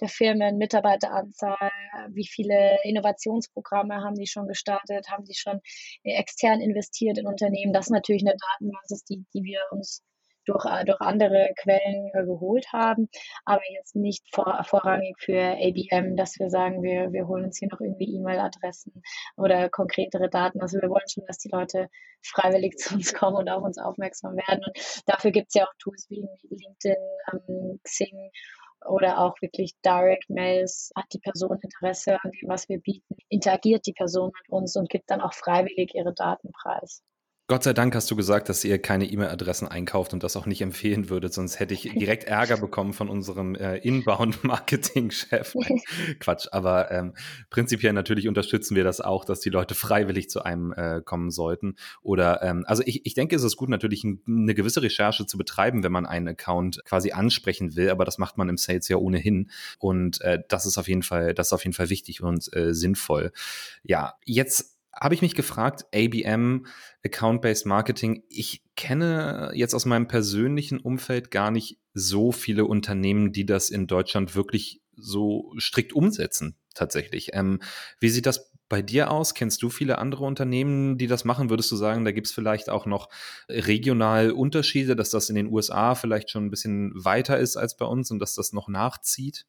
[0.00, 1.70] der Firmen, Mitarbeiteranzahl,
[2.10, 5.60] wie viele Innovationsprogramme haben die schon gestartet, haben die schon
[6.04, 7.72] extern investiert in Unternehmen.
[7.72, 10.04] Das ist natürlich eine Datenbasis, die, die wir uns
[10.48, 13.08] durch, äh, durch andere Quellen äh, geholt haben,
[13.44, 17.68] aber jetzt nicht vor, vorrangig für ABM, dass wir sagen, wir, wir holen uns hier
[17.70, 19.02] noch irgendwie E-Mail-Adressen
[19.36, 20.60] oder konkretere Daten.
[20.60, 21.88] Also wir wollen schon, dass die Leute
[22.22, 24.64] freiwillig zu uns kommen und auf uns aufmerksam werden.
[24.64, 26.96] Und dafür gibt es ja auch Tools wie LinkedIn,
[27.32, 28.30] ähm, Xing
[28.86, 33.86] oder auch wirklich Direct Mails, hat die Person Interesse an dem, was wir bieten, interagiert
[33.86, 37.02] die Person mit uns und gibt dann auch freiwillig ihre Daten preis.
[37.50, 40.60] Gott sei Dank hast du gesagt, dass ihr keine E-Mail-Adressen einkauft und das auch nicht
[40.60, 45.54] empfehlen würdet, sonst hätte ich direkt Ärger bekommen von unserem äh, Inbound-Marketing-Chef.
[46.20, 47.14] Quatsch, aber ähm,
[47.48, 51.76] prinzipiell natürlich unterstützen wir das auch, dass die Leute freiwillig zu einem äh, kommen sollten.
[52.02, 55.38] Oder ähm, also ich, ich denke, es ist gut, natürlich ein, eine gewisse Recherche zu
[55.38, 58.98] betreiben, wenn man einen Account quasi ansprechen will, aber das macht man im Sales ja
[58.98, 59.50] ohnehin.
[59.78, 62.74] Und äh, das ist auf jeden Fall, das ist auf jeden Fall wichtig und äh,
[62.74, 63.32] sinnvoll.
[63.84, 66.66] Ja, jetzt habe ich mich gefragt, ABM,
[67.04, 73.46] Account-Based Marketing, ich kenne jetzt aus meinem persönlichen Umfeld gar nicht so viele Unternehmen, die
[73.46, 77.30] das in Deutschland wirklich so strikt umsetzen, tatsächlich.
[77.32, 77.60] Ähm,
[78.00, 79.34] wie sieht das bei dir aus?
[79.34, 81.50] Kennst du viele andere Unternehmen, die das machen?
[81.50, 83.08] Würdest du sagen, da gibt es vielleicht auch noch
[83.48, 87.86] regional Unterschiede, dass das in den USA vielleicht schon ein bisschen weiter ist als bei
[87.86, 89.46] uns und dass das noch nachzieht?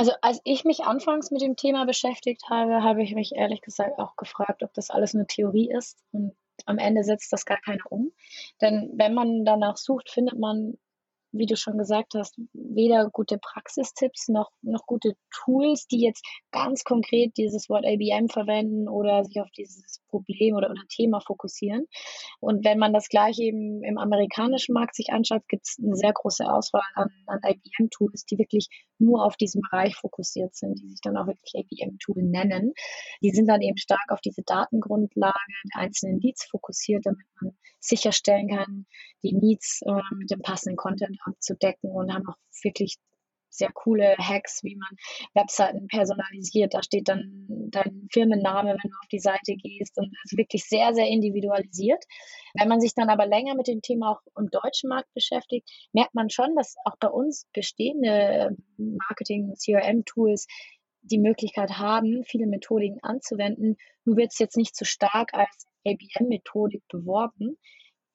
[0.00, 3.98] Also als ich mich anfangs mit dem Thema beschäftigt habe, habe ich mich ehrlich gesagt
[3.98, 6.02] auch gefragt, ob das alles eine Theorie ist.
[6.10, 6.34] Und
[6.64, 8.10] am Ende setzt das gar keiner um.
[8.62, 10.78] Denn wenn man danach sucht, findet man
[11.32, 16.84] wie du schon gesagt hast, weder gute Praxistipps noch, noch gute Tools, die jetzt ganz
[16.84, 21.86] konkret dieses Wort ABM verwenden oder sich auf dieses Problem oder, oder Thema fokussieren.
[22.40, 26.12] Und wenn man das gleich eben im amerikanischen Markt sich anschaut, gibt es eine sehr
[26.12, 28.68] große Auswahl an, an IBM-Tools, die wirklich
[28.98, 32.72] nur auf diesen Bereich fokussiert sind, die sich dann auch wirklich IBM-Tool nennen.
[33.22, 35.34] Die sind dann eben stark auf diese Datengrundlage
[35.74, 38.86] der einzelnen Leads fokussiert, damit man sicherstellen kann,
[39.22, 42.96] die Needs äh, mit dem passenden Content abzudecken und haben auch wirklich
[43.50, 44.88] sehr coole Hacks, wie man
[45.34, 46.72] Webseiten personalisiert.
[46.72, 50.94] Da steht dann dein Firmenname, wenn du auf die Seite gehst und ist wirklich sehr,
[50.94, 52.02] sehr individualisiert.
[52.54, 56.14] Wenn man sich dann aber länger mit dem Thema auch im deutschen Markt beschäftigt, merkt
[56.14, 60.46] man schon, dass auch bei uns bestehende Marketing-CRM-Tools
[61.02, 63.76] die Möglichkeit haben, viele Methodiken anzuwenden.
[64.04, 67.56] Nur wird es jetzt nicht so stark als ABM-Methodik beworben.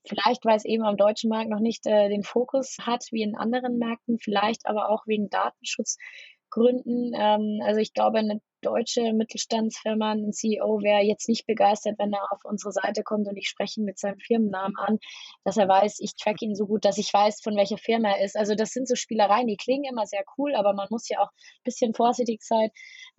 [0.08, 3.36] Vielleicht, weil es eben am deutschen Markt noch nicht äh, den Fokus hat wie in
[3.36, 7.14] anderen Märkten, vielleicht aber auch wegen Datenschutzgründen.
[7.16, 12.32] Ähm, also ich glaube, eine deutsche Mittelstandsfirma, ein CEO wäre jetzt nicht begeistert, wenn er
[12.32, 14.99] auf unsere Seite kommt und ich spreche ihn mit seinem Firmennamen an,
[15.43, 18.26] dass er weiß, ich track ihn so gut, dass ich weiß, von welcher Firma er
[18.26, 18.36] ist.
[18.36, 21.30] Also das sind so Spielereien, die klingen immer sehr cool, aber man muss ja auch
[21.30, 22.70] ein bisschen vorsichtig sein,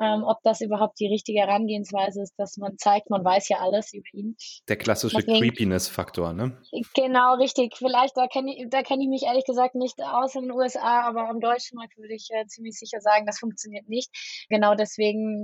[0.01, 3.93] ähm, ob das überhaupt die richtige Herangehensweise ist, dass man zeigt, man weiß ja alles
[3.93, 4.37] über ihn.
[4.69, 6.61] Der klassische Creepiness-Faktor, ne?
[6.95, 7.77] Genau, richtig.
[7.77, 11.03] Vielleicht, da kenne ich, da kenne ich mich ehrlich gesagt nicht aus in den USA,
[11.03, 14.11] aber am deutschen Markt würde ich äh, ziemlich sicher sagen, das funktioniert nicht.
[14.49, 15.36] Genau deswegen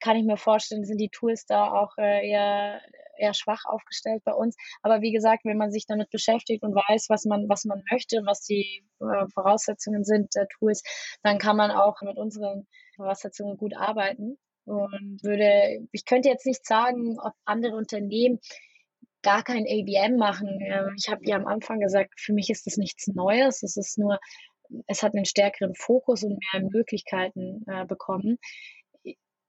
[0.00, 2.80] kann ich mir vorstellen, sind die Tools da auch äh, eher,
[3.18, 4.56] eher schwach aufgestellt bei uns.
[4.82, 8.22] Aber wie gesagt, wenn man sich damit beschäftigt und weiß, was man, was man möchte,
[8.24, 10.82] was die äh, Voraussetzungen sind der Tools,
[11.22, 12.66] dann kann man auch mit unseren
[12.96, 14.38] Voraussetzungen gut arbeiten.
[14.64, 18.40] Und würde, ich könnte jetzt nicht sagen, ob andere Unternehmen
[19.22, 20.60] gar kein ABM machen.
[20.62, 23.62] Ähm, ich habe ja am Anfang gesagt, für mich ist das nichts Neues.
[23.62, 24.18] Es ist nur,
[24.86, 28.38] es hat einen stärkeren Fokus und mehr Möglichkeiten äh, bekommen.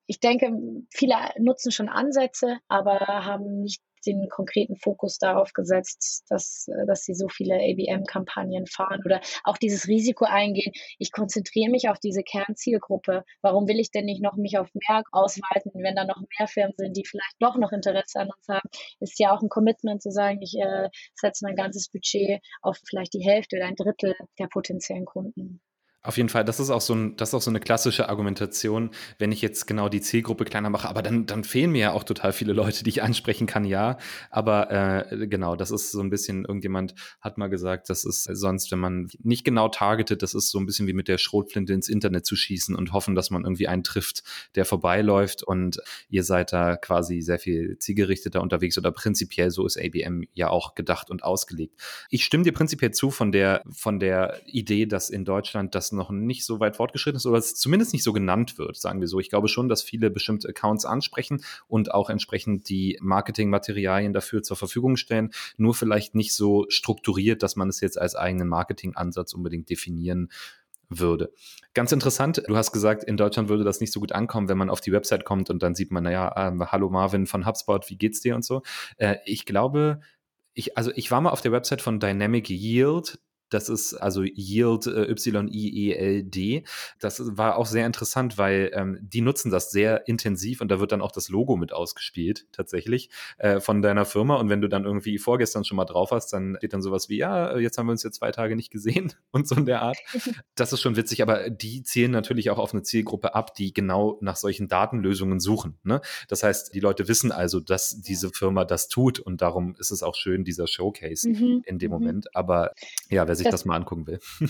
[0.08, 0.52] Ich denke,
[0.90, 7.04] viele nutzen schon Ansätze, aber haben nicht den konkreten Fokus darauf gesetzt, dass, äh, dass
[7.04, 10.72] sie so viele ABM-Kampagnen fahren oder auch dieses Risiko eingehen.
[10.98, 13.24] Ich konzentriere mich auf diese Kernzielgruppe.
[13.42, 16.74] Warum will ich denn nicht noch mich auf mehr ausweiten, wenn da noch mehr Firmen
[16.78, 18.70] sind, die vielleicht doch noch Interesse an uns haben?
[19.00, 23.14] Ist ja auch ein Commitment zu sagen, ich äh, setze mein ganzes Budget auf vielleicht
[23.14, 25.62] die Hälfte oder ein Drittel der potenziellen Kunden.
[26.04, 28.90] Auf jeden Fall, das ist auch so ein, das ist auch so eine klassische Argumentation,
[29.20, 32.04] wenn ich jetzt genau die Zielgruppe kleiner mache, aber dann, dann fehlen mir ja auch
[32.04, 33.98] total viele Leute, die ich ansprechen kann, ja.
[34.32, 38.72] Aber äh, genau, das ist so ein bisschen, irgendjemand hat mal gesagt, das ist sonst,
[38.72, 41.88] wenn man nicht genau targetet, das ist so ein bisschen wie mit der Schrotflinte ins
[41.88, 44.24] Internet zu schießen und hoffen, dass man irgendwie einen trifft,
[44.56, 49.78] der vorbeiläuft und ihr seid da quasi sehr viel zielgerichteter unterwegs oder prinzipiell so ist
[49.78, 51.80] ABM ja auch gedacht und ausgelegt.
[52.10, 56.12] Ich stimme dir prinzipiell zu von der, von der Idee, dass in Deutschland das noch
[56.12, 59.20] nicht so weit fortgeschritten ist oder es zumindest nicht so genannt wird, sagen wir so.
[59.20, 64.58] Ich glaube schon, dass viele bestimmte Accounts ansprechen und auch entsprechend die Marketingmaterialien dafür zur
[64.58, 69.70] Verfügung stellen, nur vielleicht nicht so strukturiert, dass man es jetzt als eigenen Marketingansatz unbedingt
[69.70, 70.30] definieren
[70.92, 71.32] würde.
[71.74, 74.70] Ganz interessant, du hast gesagt, in Deutschland würde das nicht so gut ankommen, wenn man
[74.70, 77.98] auf die Website kommt und dann sieht man, naja, äh, hallo Marvin von HubSpot, wie
[77.98, 78.62] geht's dir und so.
[78.98, 80.02] Äh, ich glaube,
[80.54, 83.20] ich, also ich war mal auf der Website von Dynamic Yield.
[83.52, 86.64] Das ist also Yield, äh, Y-I-E-L-D.
[87.00, 90.92] Das war auch sehr interessant, weil ähm, die nutzen das sehr intensiv und da wird
[90.92, 94.38] dann auch das Logo mit ausgespielt, tatsächlich, äh, von deiner Firma.
[94.38, 97.18] Und wenn du dann irgendwie vorgestern schon mal drauf hast, dann steht dann sowas wie,
[97.18, 99.98] ja, jetzt haben wir uns jetzt zwei Tage nicht gesehen und so in der Art.
[100.56, 104.18] Das ist schon witzig, aber die zielen natürlich auch auf eine Zielgruppe ab, die genau
[104.22, 105.78] nach solchen Datenlösungen suchen.
[105.84, 106.02] Ne?
[106.28, 110.04] Das heißt, die Leute wissen also, dass diese Firma das tut und darum ist es
[110.04, 111.64] auch schön, dieser Showcase mhm.
[111.66, 111.98] in dem mhm.
[111.98, 112.36] Moment.
[112.36, 112.74] Aber
[113.10, 114.20] ja, wer sich das, das mal angucken will.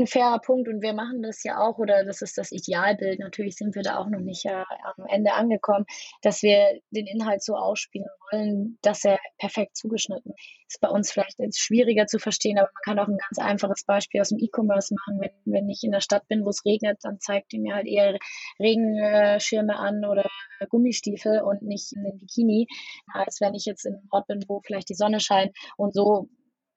[0.00, 3.18] Ein fairer Punkt und wir machen das ja auch, oder das ist das Idealbild.
[3.18, 4.64] Natürlich sind wir da auch noch nicht äh,
[4.96, 5.84] am Ende angekommen,
[6.22, 10.60] dass wir den Inhalt so ausspielen wollen, dass er perfekt zugeschnitten ist.
[10.68, 13.84] Ist bei uns vielleicht jetzt schwieriger zu verstehen, aber man kann auch ein ganz einfaches
[13.84, 15.20] Beispiel aus dem E-Commerce machen.
[15.20, 17.86] Wenn, wenn ich in der Stadt bin, wo es regnet, dann zeigt die mir halt
[17.86, 18.16] eher
[18.58, 20.24] Regenschirme an oder
[20.70, 22.68] Gummistiefel und nicht in den Bikini,
[23.12, 25.54] als wenn ich jetzt in einem Ort bin, wo vielleicht die Sonne scheint.
[25.76, 26.30] Und so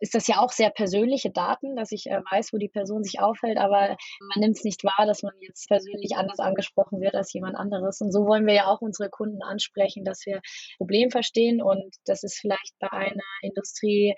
[0.04, 3.22] ist das ja auch sehr persönliche Daten, dass ich äh, weiß, wo die Person sich
[3.22, 7.32] aufhält, aber man nimmt es nicht wahr, dass man jetzt persönlich anders angesprochen wird als
[7.32, 8.02] jemand anderes.
[8.02, 10.42] Und so wollen wir ja auch unsere Kunden ansprechen, dass wir
[10.78, 14.14] Problem verstehen und das ist vielleicht bei einer Industrie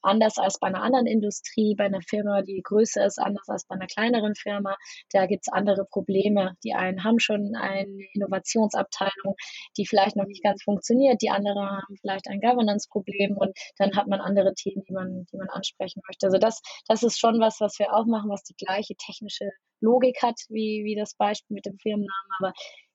[0.00, 3.74] anders als bei einer anderen Industrie, bei einer Firma, die größer ist, anders als bei
[3.74, 4.76] einer kleineren Firma.
[5.12, 6.54] Da gibt es andere Probleme.
[6.64, 9.36] Die einen haben schon eine Innovationsabteilung,
[9.76, 14.06] die vielleicht noch nicht ganz funktioniert, die anderen haben vielleicht ein Governance-Problem und dann hat
[14.06, 16.26] man andere Themen, die man man, die man ansprechen möchte.
[16.26, 19.50] Also das, das ist schon was, was wir auch machen, was die gleiche technische
[19.80, 22.52] Logik hat, wie, wie das Beispiel mit dem Firmennamen, aber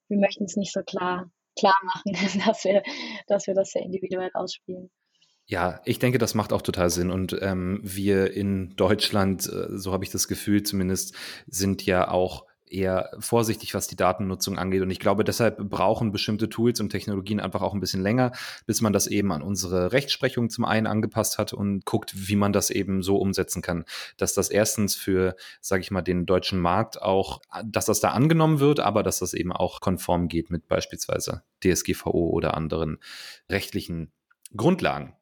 [0.08, 2.14] wir möchten es nicht so klar, klar machen,
[2.46, 2.84] dass wir,
[3.28, 4.90] dass wir das sehr individuell ausspielen.
[5.48, 7.12] Ja, ich denke, das macht auch total Sinn.
[7.12, 12.48] Und ähm, wir in Deutschland, äh, so habe ich das Gefühl zumindest, sind ja auch
[12.70, 14.82] eher vorsichtig, was die Datennutzung angeht.
[14.82, 18.32] Und ich glaube, deshalb brauchen bestimmte Tools und Technologien einfach auch ein bisschen länger,
[18.66, 22.54] bis man das eben an unsere Rechtsprechung zum einen angepasst hat und guckt, wie man
[22.54, 23.86] das eben so umsetzen kann,
[24.18, 28.60] dass das erstens für, sage ich mal, den deutschen Markt auch, dass das da angenommen
[28.60, 32.98] wird, aber dass das eben auch konform geht mit beispielsweise DSGVO oder anderen
[33.50, 34.12] rechtlichen
[34.56, 35.14] Grundlagen.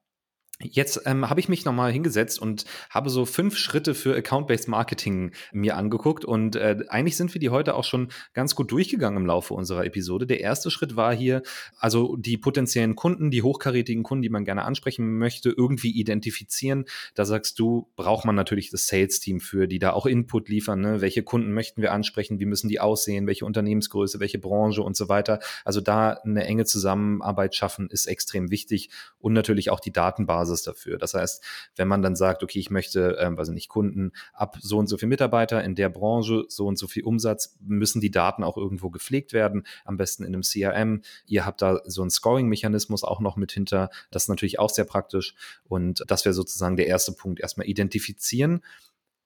[0.63, 5.31] Jetzt ähm, habe ich mich nochmal hingesetzt und habe so fünf Schritte für Account-Based Marketing
[5.51, 9.25] mir angeguckt und äh, eigentlich sind wir die heute auch schon ganz gut durchgegangen im
[9.25, 10.25] Laufe unserer Episode.
[10.25, 11.43] Der erste Schritt war hier,
[11.77, 16.85] also die potenziellen Kunden, die hochkarätigen Kunden, die man gerne ansprechen möchte, irgendwie identifizieren.
[17.13, 20.81] Da sagst du, braucht man natürlich das Sales-Team für, die da auch Input liefern.
[20.81, 21.01] Ne?
[21.01, 22.39] Welche Kunden möchten wir ansprechen?
[22.39, 23.27] Wie müssen die aussehen?
[23.27, 24.19] Welche Unternehmensgröße?
[24.19, 25.39] Welche Branche und so weiter?
[25.65, 28.89] Also da eine enge Zusammenarbeit schaffen ist extrem wichtig
[29.19, 30.97] und natürlich auch die Datenbasis Basis dafür.
[30.97, 31.43] Das heißt,
[31.75, 34.97] wenn man dann sagt, okay, ich möchte, ähm, weiß nicht, Kunden ab so und so
[34.97, 38.89] viel Mitarbeiter in der Branche, so und so viel Umsatz, müssen die Daten auch irgendwo
[38.89, 41.01] gepflegt werden, am besten in einem CRM.
[41.25, 43.89] Ihr habt da so einen Scoring-Mechanismus auch noch mit hinter.
[44.11, 45.35] Das ist natürlich auch sehr praktisch.
[45.67, 47.39] Und das wäre sozusagen der erste Punkt.
[47.39, 48.61] Erstmal identifizieren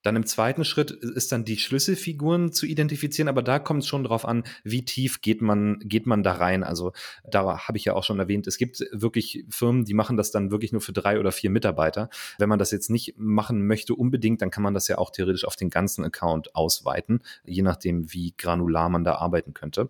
[0.04, 4.04] dann im zweiten Schritt ist dann die Schlüsselfiguren zu identifizieren, aber da kommt es schon
[4.04, 6.64] darauf an, wie tief geht man, geht man da rein.
[6.64, 6.94] Also
[7.30, 10.52] da habe ich ja auch schon erwähnt, es gibt wirklich Firmen, die machen das dann
[10.52, 12.10] wirklich nur für drei oder vier Mitarbeiter.
[12.38, 15.46] Wenn man das jetzt nicht machen möchte unbedingt, dann kann man das ja auch theoretisch
[15.46, 19.90] auf den ganzen Account ausweiten, je nachdem, wie granular man da arbeiten könnte.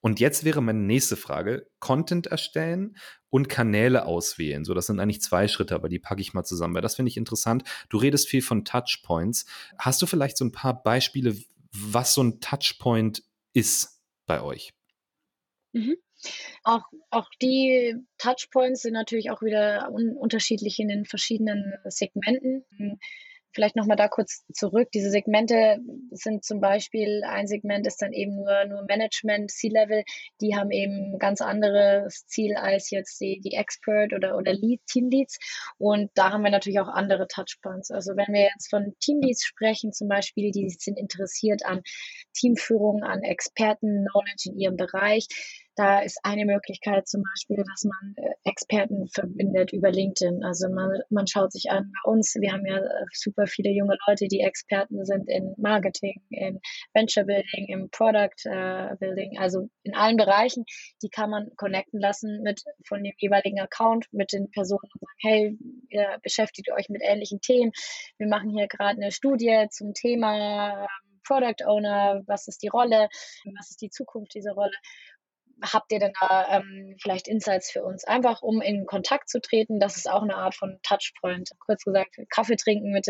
[0.00, 2.96] Und jetzt wäre meine nächste Frage, Content erstellen
[3.30, 4.64] und Kanäle auswählen.
[4.64, 7.10] So, das sind eigentlich zwei Schritte, aber die packe ich mal zusammen, weil das finde
[7.10, 7.64] ich interessant.
[7.88, 9.46] Du redest viel von Touchpoints.
[9.78, 11.36] Hast du vielleicht so ein paar Beispiele,
[11.72, 13.22] was so ein Touchpoint
[13.52, 14.72] ist bei euch?
[15.72, 15.96] Mhm.
[16.62, 22.64] Auch, auch die Touchpoints sind natürlich auch wieder un unterschiedlich in den verschiedenen Segmenten.
[23.56, 24.90] Vielleicht nochmal da kurz zurück.
[24.92, 25.78] Diese Segmente
[26.10, 30.04] sind zum Beispiel, ein Segment ist dann eben nur, nur Management, C-Level.
[30.42, 35.38] Die haben eben ganz anderes Ziel als jetzt die, die Expert oder, oder Lead, Teamleads.
[35.78, 37.90] Und da haben wir natürlich auch andere Touchpoints.
[37.90, 41.80] Also wenn wir jetzt von Teamleads sprechen, zum Beispiel, die sind interessiert an
[42.34, 45.28] Teamführung, an Experten, Knowledge in ihrem Bereich
[45.76, 50.42] da ist eine Möglichkeit zum Beispiel, dass man äh, Experten verbindet über LinkedIn.
[50.42, 52.34] Also man, man schaut sich an bei uns.
[52.40, 56.60] Wir haben ja äh, super viele junge Leute, die Experten sind in Marketing, in
[56.94, 60.64] Venture Building, im Product äh, Building, also in allen Bereichen.
[61.02, 65.18] Die kann man connecten lassen mit von dem jeweiligen Account mit den Personen und sagen,
[65.20, 65.58] hey,
[65.90, 67.72] ihr beschäftigt euch mit ähnlichen Themen.
[68.16, 70.86] Wir machen hier gerade eine Studie zum Thema ähm,
[71.26, 73.08] Product Owner, was ist die Rolle,
[73.56, 74.72] was ist die Zukunft dieser Rolle
[75.62, 78.04] habt ihr denn da ähm, vielleicht Insights für uns?
[78.04, 81.50] Einfach um in Kontakt zu treten, das ist auch eine Art von Touchpoint.
[81.64, 83.06] Kurz gesagt, Kaffee trinken mit,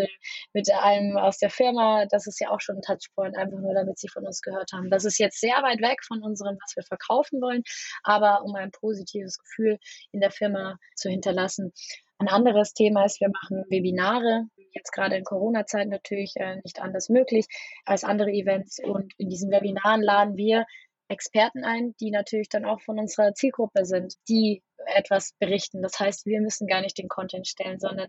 [0.52, 3.98] mit einem aus der Firma, das ist ja auch schon ein Touchpoint, einfach nur damit
[3.98, 4.90] sie von uns gehört haben.
[4.90, 7.62] Das ist jetzt sehr weit weg von unserem, was wir verkaufen wollen,
[8.02, 9.78] aber um ein positives Gefühl
[10.12, 11.72] in der Firma zu hinterlassen.
[12.18, 17.08] Ein anderes Thema ist, wir machen Webinare, jetzt gerade in Corona-Zeit natürlich äh, nicht anders
[17.08, 17.46] möglich
[17.84, 18.78] als andere Events.
[18.82, 20.64] Und in diesen Webinaren laden wir
[21.08, 25.82] Experten ein, die natürlich dann auch von unserer Zielgruppe sind, die etwas berichten.
[25.82, 28.08] Das heißt, wir müssen gar nicht den Content stellen, sondern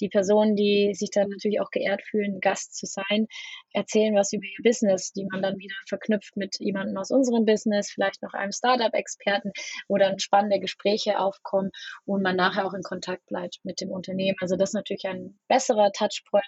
[0.00, 3.26] die Personen, die sich dann natürlich auch geehrt fühlen, Gast zu sein,
[3.72, 7.90] erzählen was über ihr Business, die man dann wieder verknüpft mit jemandem aus unserem Business,
[7.90, 9.52] vielleicht noch einem Startup-Experten,
[9.88, 11.70] wo dann spannende Gespräche aufkommen
[12.04, 14.36] und man nachher auch in Kontakt bleibt mit dem Unternehmen.
[14.40, 16.44] Also das ist natürlich ein besserer Touchpoint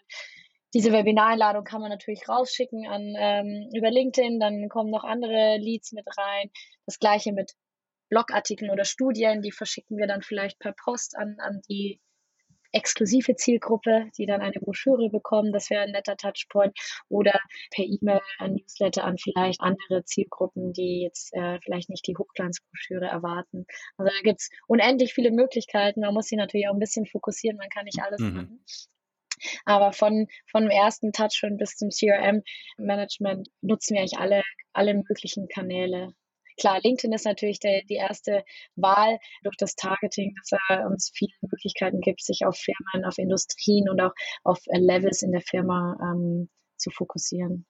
[0.75, 5.93] diese Webinareinladung kann man natürlich rausschicken an ähm, über LinkedIn, dann kommen noch andere Leads
[5.93, 6.51] mit rein.
[6.87, 7.55] Das gleiche mit
[8.11, 12.01] Blogartikeln oder Studien, die verschicken wir dann vielleicht per Post an, an die
[12.73, 16.77] exklusive Zielgruppe, die dann eine Broschüre bekommen, das wäre ein netter Touchpoint,
[17.09, 17.39] oder
[17.71, 23.07] per E-Mail ein Newsletter an vielleicht andere Zielgruppen, die jetzt äh, vielleicht nicht die Hochglanzbroschüre
[23.07, 23.66] erwarten.
[23.97, 26.01] Also da gibt's unendlich viele Möglichkeiten.
[26.01, 28.35] Man muss sich natürlich auch ein bisschen fokussieren, man kann nicht alles mhm.
[28.35, 28.64] machen.
[29.64, 36.14] Aber von, dem ersten Touchpoint bis zum CRM-Management nutzen wir eigentlich alle, alle möglichen Kanäle.
[36.59, 41.32] Klar, LinkedIn ist natürlich der, die erste Wahl durch das Targeting, dass er uns viele
[41.41, 44.12] Möglichkeiten gibt, sich auf Firmen, auf Industrien und auch
[44.43, 47.64] auf Levels in der Firma ähm, zu fokussieren.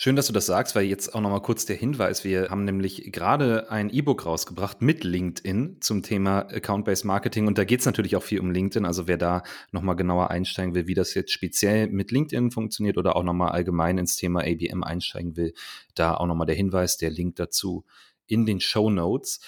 [0.00, 2.22] Schön, dass du das sagst, weil jetzt auch nochmal kurz der Hinweis.
[2.22, 7.64] Wir haben nämlich gerade ein E-Book rausgebracht mit LinkedIn zum Thema Account-Based Marketing und da
[7.64, 8.86] geht es natürlich auch viel um LinkedIn.
[8.86, 9.42] Also wer da
[9.72, 13.98] nochmal genauer einsteigen will, wie das jetzt speziell mit LinkedIn funktioniert oder auch nochmal allgemein
[13.98, 15.52] ins Thema ABM einsteigen will,
[15.96, 17.84] da auch nochmal der Hinweis, der Link dazu
[18.28, 19.40] in den Show Notes.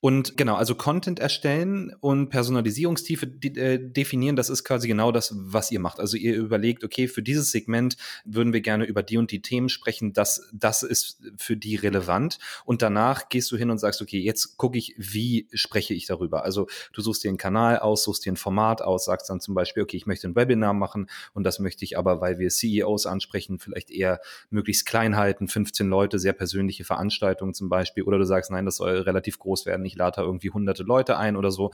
[0.00, 5.70] Und genau, also Content erstellen und Personalisierungstiefe äh, definieren, das ist quasi genau das, was
[5.70, 6.00] ihr macht.
[6.00, 9.70] Also ihr überlegt, okay, für dieses Segment würden wir gerne über die und die Themen
[9.70, 12.38] sprechen, das, das ist für die relevant.
[12.66, 16.44] Und danach gehst du hin und sagst, okay, jetzt gucke ich, wie spreche ich darüber.
[16.44, 19.54] Also du suchst dir einen Kanal aus, suchst dir ein Format aus, sagst dann zum
[19.54, 23.06] Beispiel, okay, ich möchte ein Webinar machen und das möchte ich aber, weil wir CEOs
[23.06, 24.20] ansprechen, vielleicht eher
[24.50, 28.02] möglichst klein halten, 15 Leute, sehr persönliche Veranstaltungen zum Beispiel.
[28.02, 31.16] Oder du sagst, nein, das soll relativ groß werden ich lade da irgendwie hunderte Leute
[31.16, 31.70] ein oder so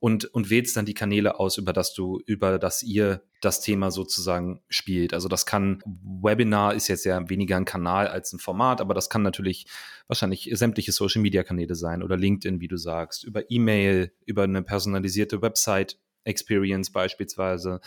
[0.00, 3.90] und, und wählst dann die Kanäle aus, über das du, über das ihr das Thema
[3.90, 5.12] sozusagen spielt.
[5.12, 9.10] Also das kann, Webinar ist jetzt ja weniger ein Kanal als ein Format, aber das
[9.10, 9.66] kann natürlich
[10.08, 14.62] wahrscheinlich sämtliche Social Media Kanäle sein oder LinkedIn, wie du sagst, über E-Mail, über eine
[14.62, 17.80] personalisierte Website Experience beispielsweise.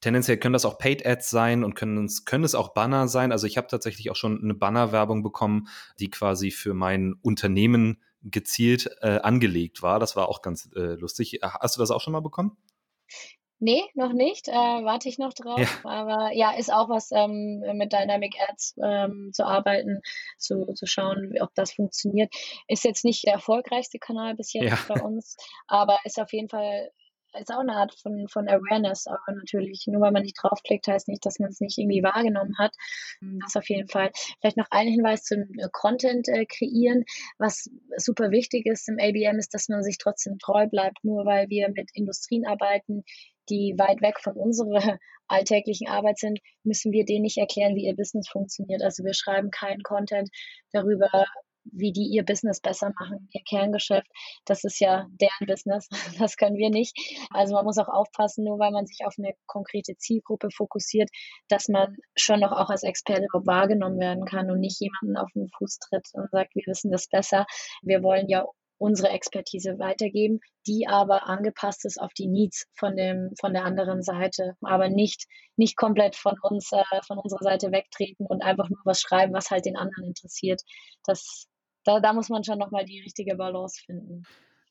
[0.00, 3.32] Tendenziell können das auch Paid Ads sein und können können es auch Banner sein.
[3.32, 5.68] Also ich habe tatsächlich auch schon eine Banner-Werbung bekommen,
[5.98, 10.00] die quasi für mein Unternehmen gezielt äh, angelegt war.
[10.00, 11.40] Das war auch ganz äh, lustig.
[11.42, 12.56] Hast du das auch schon mal bekommen?
[13.60, 14.48] Nee, noch nicht.
[14.48, 15.58] Äh, warte ich noch drauf.
[15.58, 15.68] Ja.
[15.84, 20.00] Aber ja, ist auch was ähm, mit Dynamic Ads ähm, zu arbeiten,
[20.38, 22.34] zu, zu schauen, ob das funktioniert.
[22.68, 24.94] Ist jetzt nicht der erfolgreichste Kanal bis jetzt ja.
[24.94, 26.90] bei uns, aber ist auf jeden Fall
[27.40, 31.08] ist auch eine Art von, von Awareness, aber natürlich, nur weil man nicht draufklickt, heißt
[31.08, 32.74] nicht, dass man es nicht irgendwie wahrgenommen hat.
[33.42, 34.10] Das auf jeden Fall.
[34.40, 37.04] Vielleicht noch ein Hinweis zum äh, Content äh, kreieren.
[37.38, 41.48] Was super wichtig ist im ABM, ist, dass man sich trotzdem treu bleibt, nur weil
[41.48, 43.04] wir mit Industrien arbeiten,
[43.50, 47.96] die weit weg von unserer alltäglichen Arbeit sind, müssen wir denen nicht erklären, wie ihr
[47.96, 48.82] Business funktioniert.
[48.82, 50.28] Also wir schreiben keinen Content
[50.72, 51.08] darüber,
[51.64, 54.06] wie die ihr Business besser machen, ihr Kerngeschäft.
[54.44, 55.88] Das ist ja deren Business.
[56.24, 56.96] Das können wir nicht.
[57.30, 61.10] Also man muss auch aufpassen, nur weil man sich auf eine konkrete Zielgruppe fokussiert,
[61.48, 65.48] dass man schon noch auch als Experte wahrgenommen werden kann und nicht jemanden auf den
[65.58, 67.46] Fuß tritt und sagt, wir wissen das besser.
[67.82, 68.44] Wir wollen ja
[68.78, 74.02] unsere Expertise weitergeben, die aber angepasst ist auf die Needs von dem von der anderen
[74.02, 78.80] Seite, aber nicht nicht komplett von uns äh, von unserer Seite wegtreten und einfach nur
[78.84, 80.62] was schreiben, was halt den anderen interessiert.
[81.04, 81.46] Das
[81.84, 84.24] da, da muss man schon nochmal die richtige Balance finden.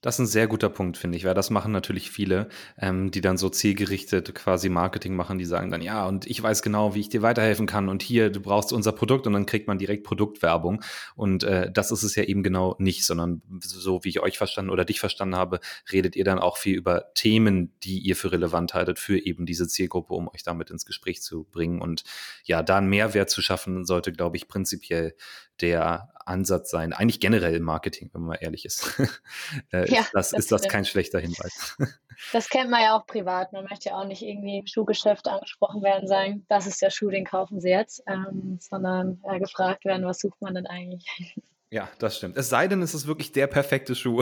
[0.04, 3.22] Das ist ein sehr guter Punkt, finde ich, weil das machen natürlich viele, ähm, die
[3.22, 7.00] dann so zielgerichtet quasi Marketing machen, die sagen dann, ja, und ich weiß genau, wie
[7.00, 10.04] ich dir weiterhelfen kann und hier, du brauchst unser Produkt und dann kriegt man direkt
[10.04, 10.84] Produktwerbung.
[11.16, 14.72] Und äh, das ist es ja eben genau nicht, sondern so wie ich euch verstanden
[14.72, 18.74] oder dich verstanden habe, redet ihr dann auch viel über Themen, die ihr für relevant
[18.74, 21.80] haltet, für eben diese Zielgruppe, um euch damit ins Gespräch zu bringen.
[21.80, 22.04] Und
[22.44, 25.16] ja, da einen Mehrwert zu schaffen, sollte, glaube ich, prinzipiell
[25.62, 26.94] der Ansatz sein.
[26.94, 29.00] Eigentlich generell im Marketing, wenn man ehrlich ist.
[29.72, 31.78] äh, ja, ist das, das ist das kein schlechter Hinweis.
[32.34, 33.54] das kennt man ja auch privat.
[33.54, 37.10] Man möchte ja auch nicht irgendwie im Schuhgeschäft angesprochen werden, sagen, das ist der Schuh,
[37.10, 41.06] den kaufen Sie jetzt, ähm, sondern äh, gefragt werden, was sucht man denn eigentlich?
[41.74, 42.38] Ja, das stimmt.
[42.38, 44.22] Es sei denn, es ist wirklich der perfekte Schuh.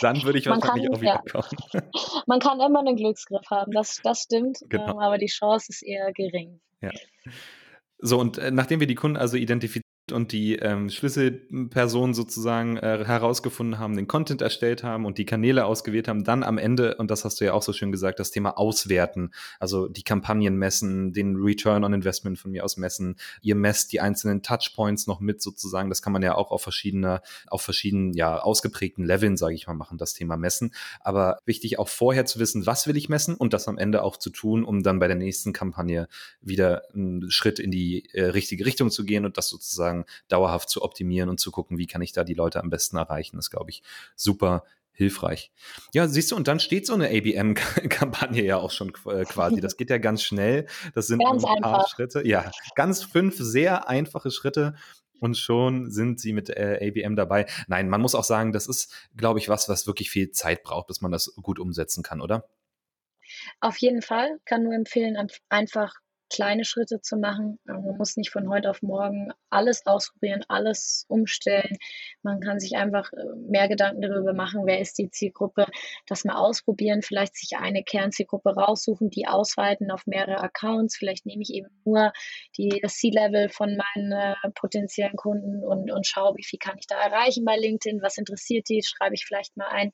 [0.00, 1.30] Dann würde ich wahrscheinlich kann, auch wieder ja.
[1.30, 1.58] kaufen.
[2.26, 4.92] Man kann immer einen Glücksgriff haben, das, das stimmt, genau.
[4.92, 6.60] ähm, aber die Chance ist eher gering.
[6.80, 6.90] Ja.
[7.98, 13.04] So, und äh, nachdem wir die Kunden also identifiziert und die ähm, Schlüsselpersonen sozusagen äh,
[13.04, 17.10] herausgefunden haben, den Content erstellt haben und die Kanäle ausgewählt haben, dann am Ende, und
[17.10, 21.12] das hast du ja auch so schön gesagt, das Thema auswerten, also die Kampagnen messen,
[21.12, 23.16] den Return on Investment von mir aus messen.
[23.42, 25.88] Ihr messt die einzelnen Touchpoints noch mit sozusagen.
[25.88, 29.74] Das kann man ja auch auf verschiedene, auf verschiedenen, ja, ausgeprägten Leveln, sage ich mal,
[29.74, 30.72] machen, das Thema messen.
[31.00, 34.16] Aber wichtig auch vorher zu wissen, was will ich messen und das am Ende auch
[34.16, 36.08] zu tun, um dann bei der nächsten Kampagne
[36.40, 40.68] wieder einen Schritt in die äh, richtige Richtung zu gehen und das sozusagen sozusagen dauerhaft
[40.68, 43.36] zu optimieren und zu gucken, wie kann ich da die Leute am besten erreichen.
[43.36, 43.82] Das glaube ich
[44.16, 45.52] super hilfreich.
[45.94, 49.60] Ja, siehst du, und dann steht so eine ABM-Kampagne ja auch schon äh, quasi.
[49.60, 50.66] Das geht ja ganz schnell.
[50.94, 51.88] Das sind ganz ein paar einfach.
[51.88, 52.26] Schritte.
[52.26, 54.74] Ja, ganz fünf sehr einfache Schritte.
[55.20, 57.46] Und schon sind sie mit äh, ABM dabei.
[57.66, 60.86] Nein, man muss auch sagen, das ist, glaube ich, was, was wirklich viel Zeit braucht,
[60.88, 62.48] bis man das gut umsetzen kann, oder?
[63.60, 64.38] Auf jeden Fall.
[64.44, 65.16] Kann nur empfehlen,
[65.48, 65.94] einfach
[66.30, 67.58] kleine Schritte zu machen.
[67.64, 71.76] Man muss nicht von heute auf morgen alles ausprobieren, alles umstellen.
[72.22, 75.66] Man kann sich einfach äh, mehr Gedanken darüber machen, wer ist die Zielgruppe,
[76.06, 80.96] das mal ausprobieren, vielleicht sich eine Kernzielgruppe raussuchen, die ausweiten auf mehrere Accounts.
[80.96, 82.12] Vielleicht nehme ich eben nur
[82.56, 86.86] die, das C-Level von meinen äh, potenziellen Kunden und, und schaue, wie viel kann ich
[86.86, 89.92] da erreichen bei LinkedIn, was interessiert die, schreibe ich vielleicht mal ein,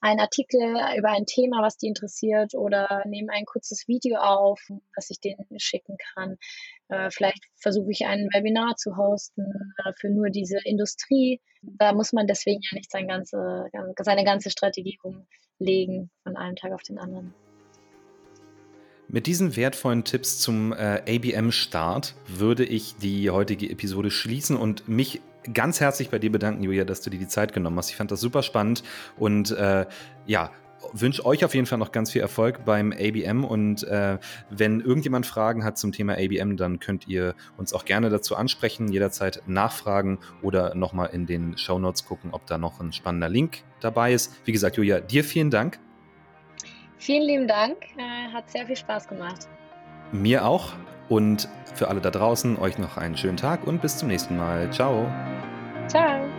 [0.00, 0.60] einen Artikel
[0.96, 4.60] über ein Thema, was die interessiert oder nehme ein kurzes Video auf,
[4.94, 6.36] was ich denen schicken kann.
[6.88, 11.40] Äh, vielleicht versuche ich ein Webinar zu hosten äh, für nur diese Industrie.
[11.62, 13.66] Da muss man deswegen ja nicht sein ganze,
[14.02, 17.34] seine ganze Strategie umlegen von einem Tag auf den anderen.
[19.10, 25.22] Mit diesen wertvollen Tipps zum äh, ABM-Start würde ich die heutige Episode schließen und mich
[25.54, 27.88] ganz herzlich bei dir bedanken, Julia, dass du dir die Zeit genommen hast.
[27.88, 28.82] Ich fand das super spannend
[29.16, 29.86] und äh,
[30.26, 30.52] ja,
[30.92, 34.18] wünsche euch auf jeden Fall noch ganz viel Erfolg beim ABM und äh,
[34.50, 38.88] wenn irgendjemand Fragen hat zum Thema ABM, dann könnt ihr uns auch gerne dazu ansprechen,
[38.88, 43.62] jederzeit nachfragen oder nochmal in den Show Notes gucken, ob da noch ein spannender Link
[43.80, 44.40] dabei ist.
[44.44, 45.78] Wie gesagt, Julia, dir vielen Dank.
[46.98, 49.48] Vielen lieben Dank, äh, hat sehr viel Spaß gemacht.
[50.12, 50.72] Mir auch
[51.08, 54.70] und für alle da draußen euch noch einen schönen Tag und bis zum nächsten Mal.
[54.72, 55.10] Ciao.
[55.86, 56.37] Ciao.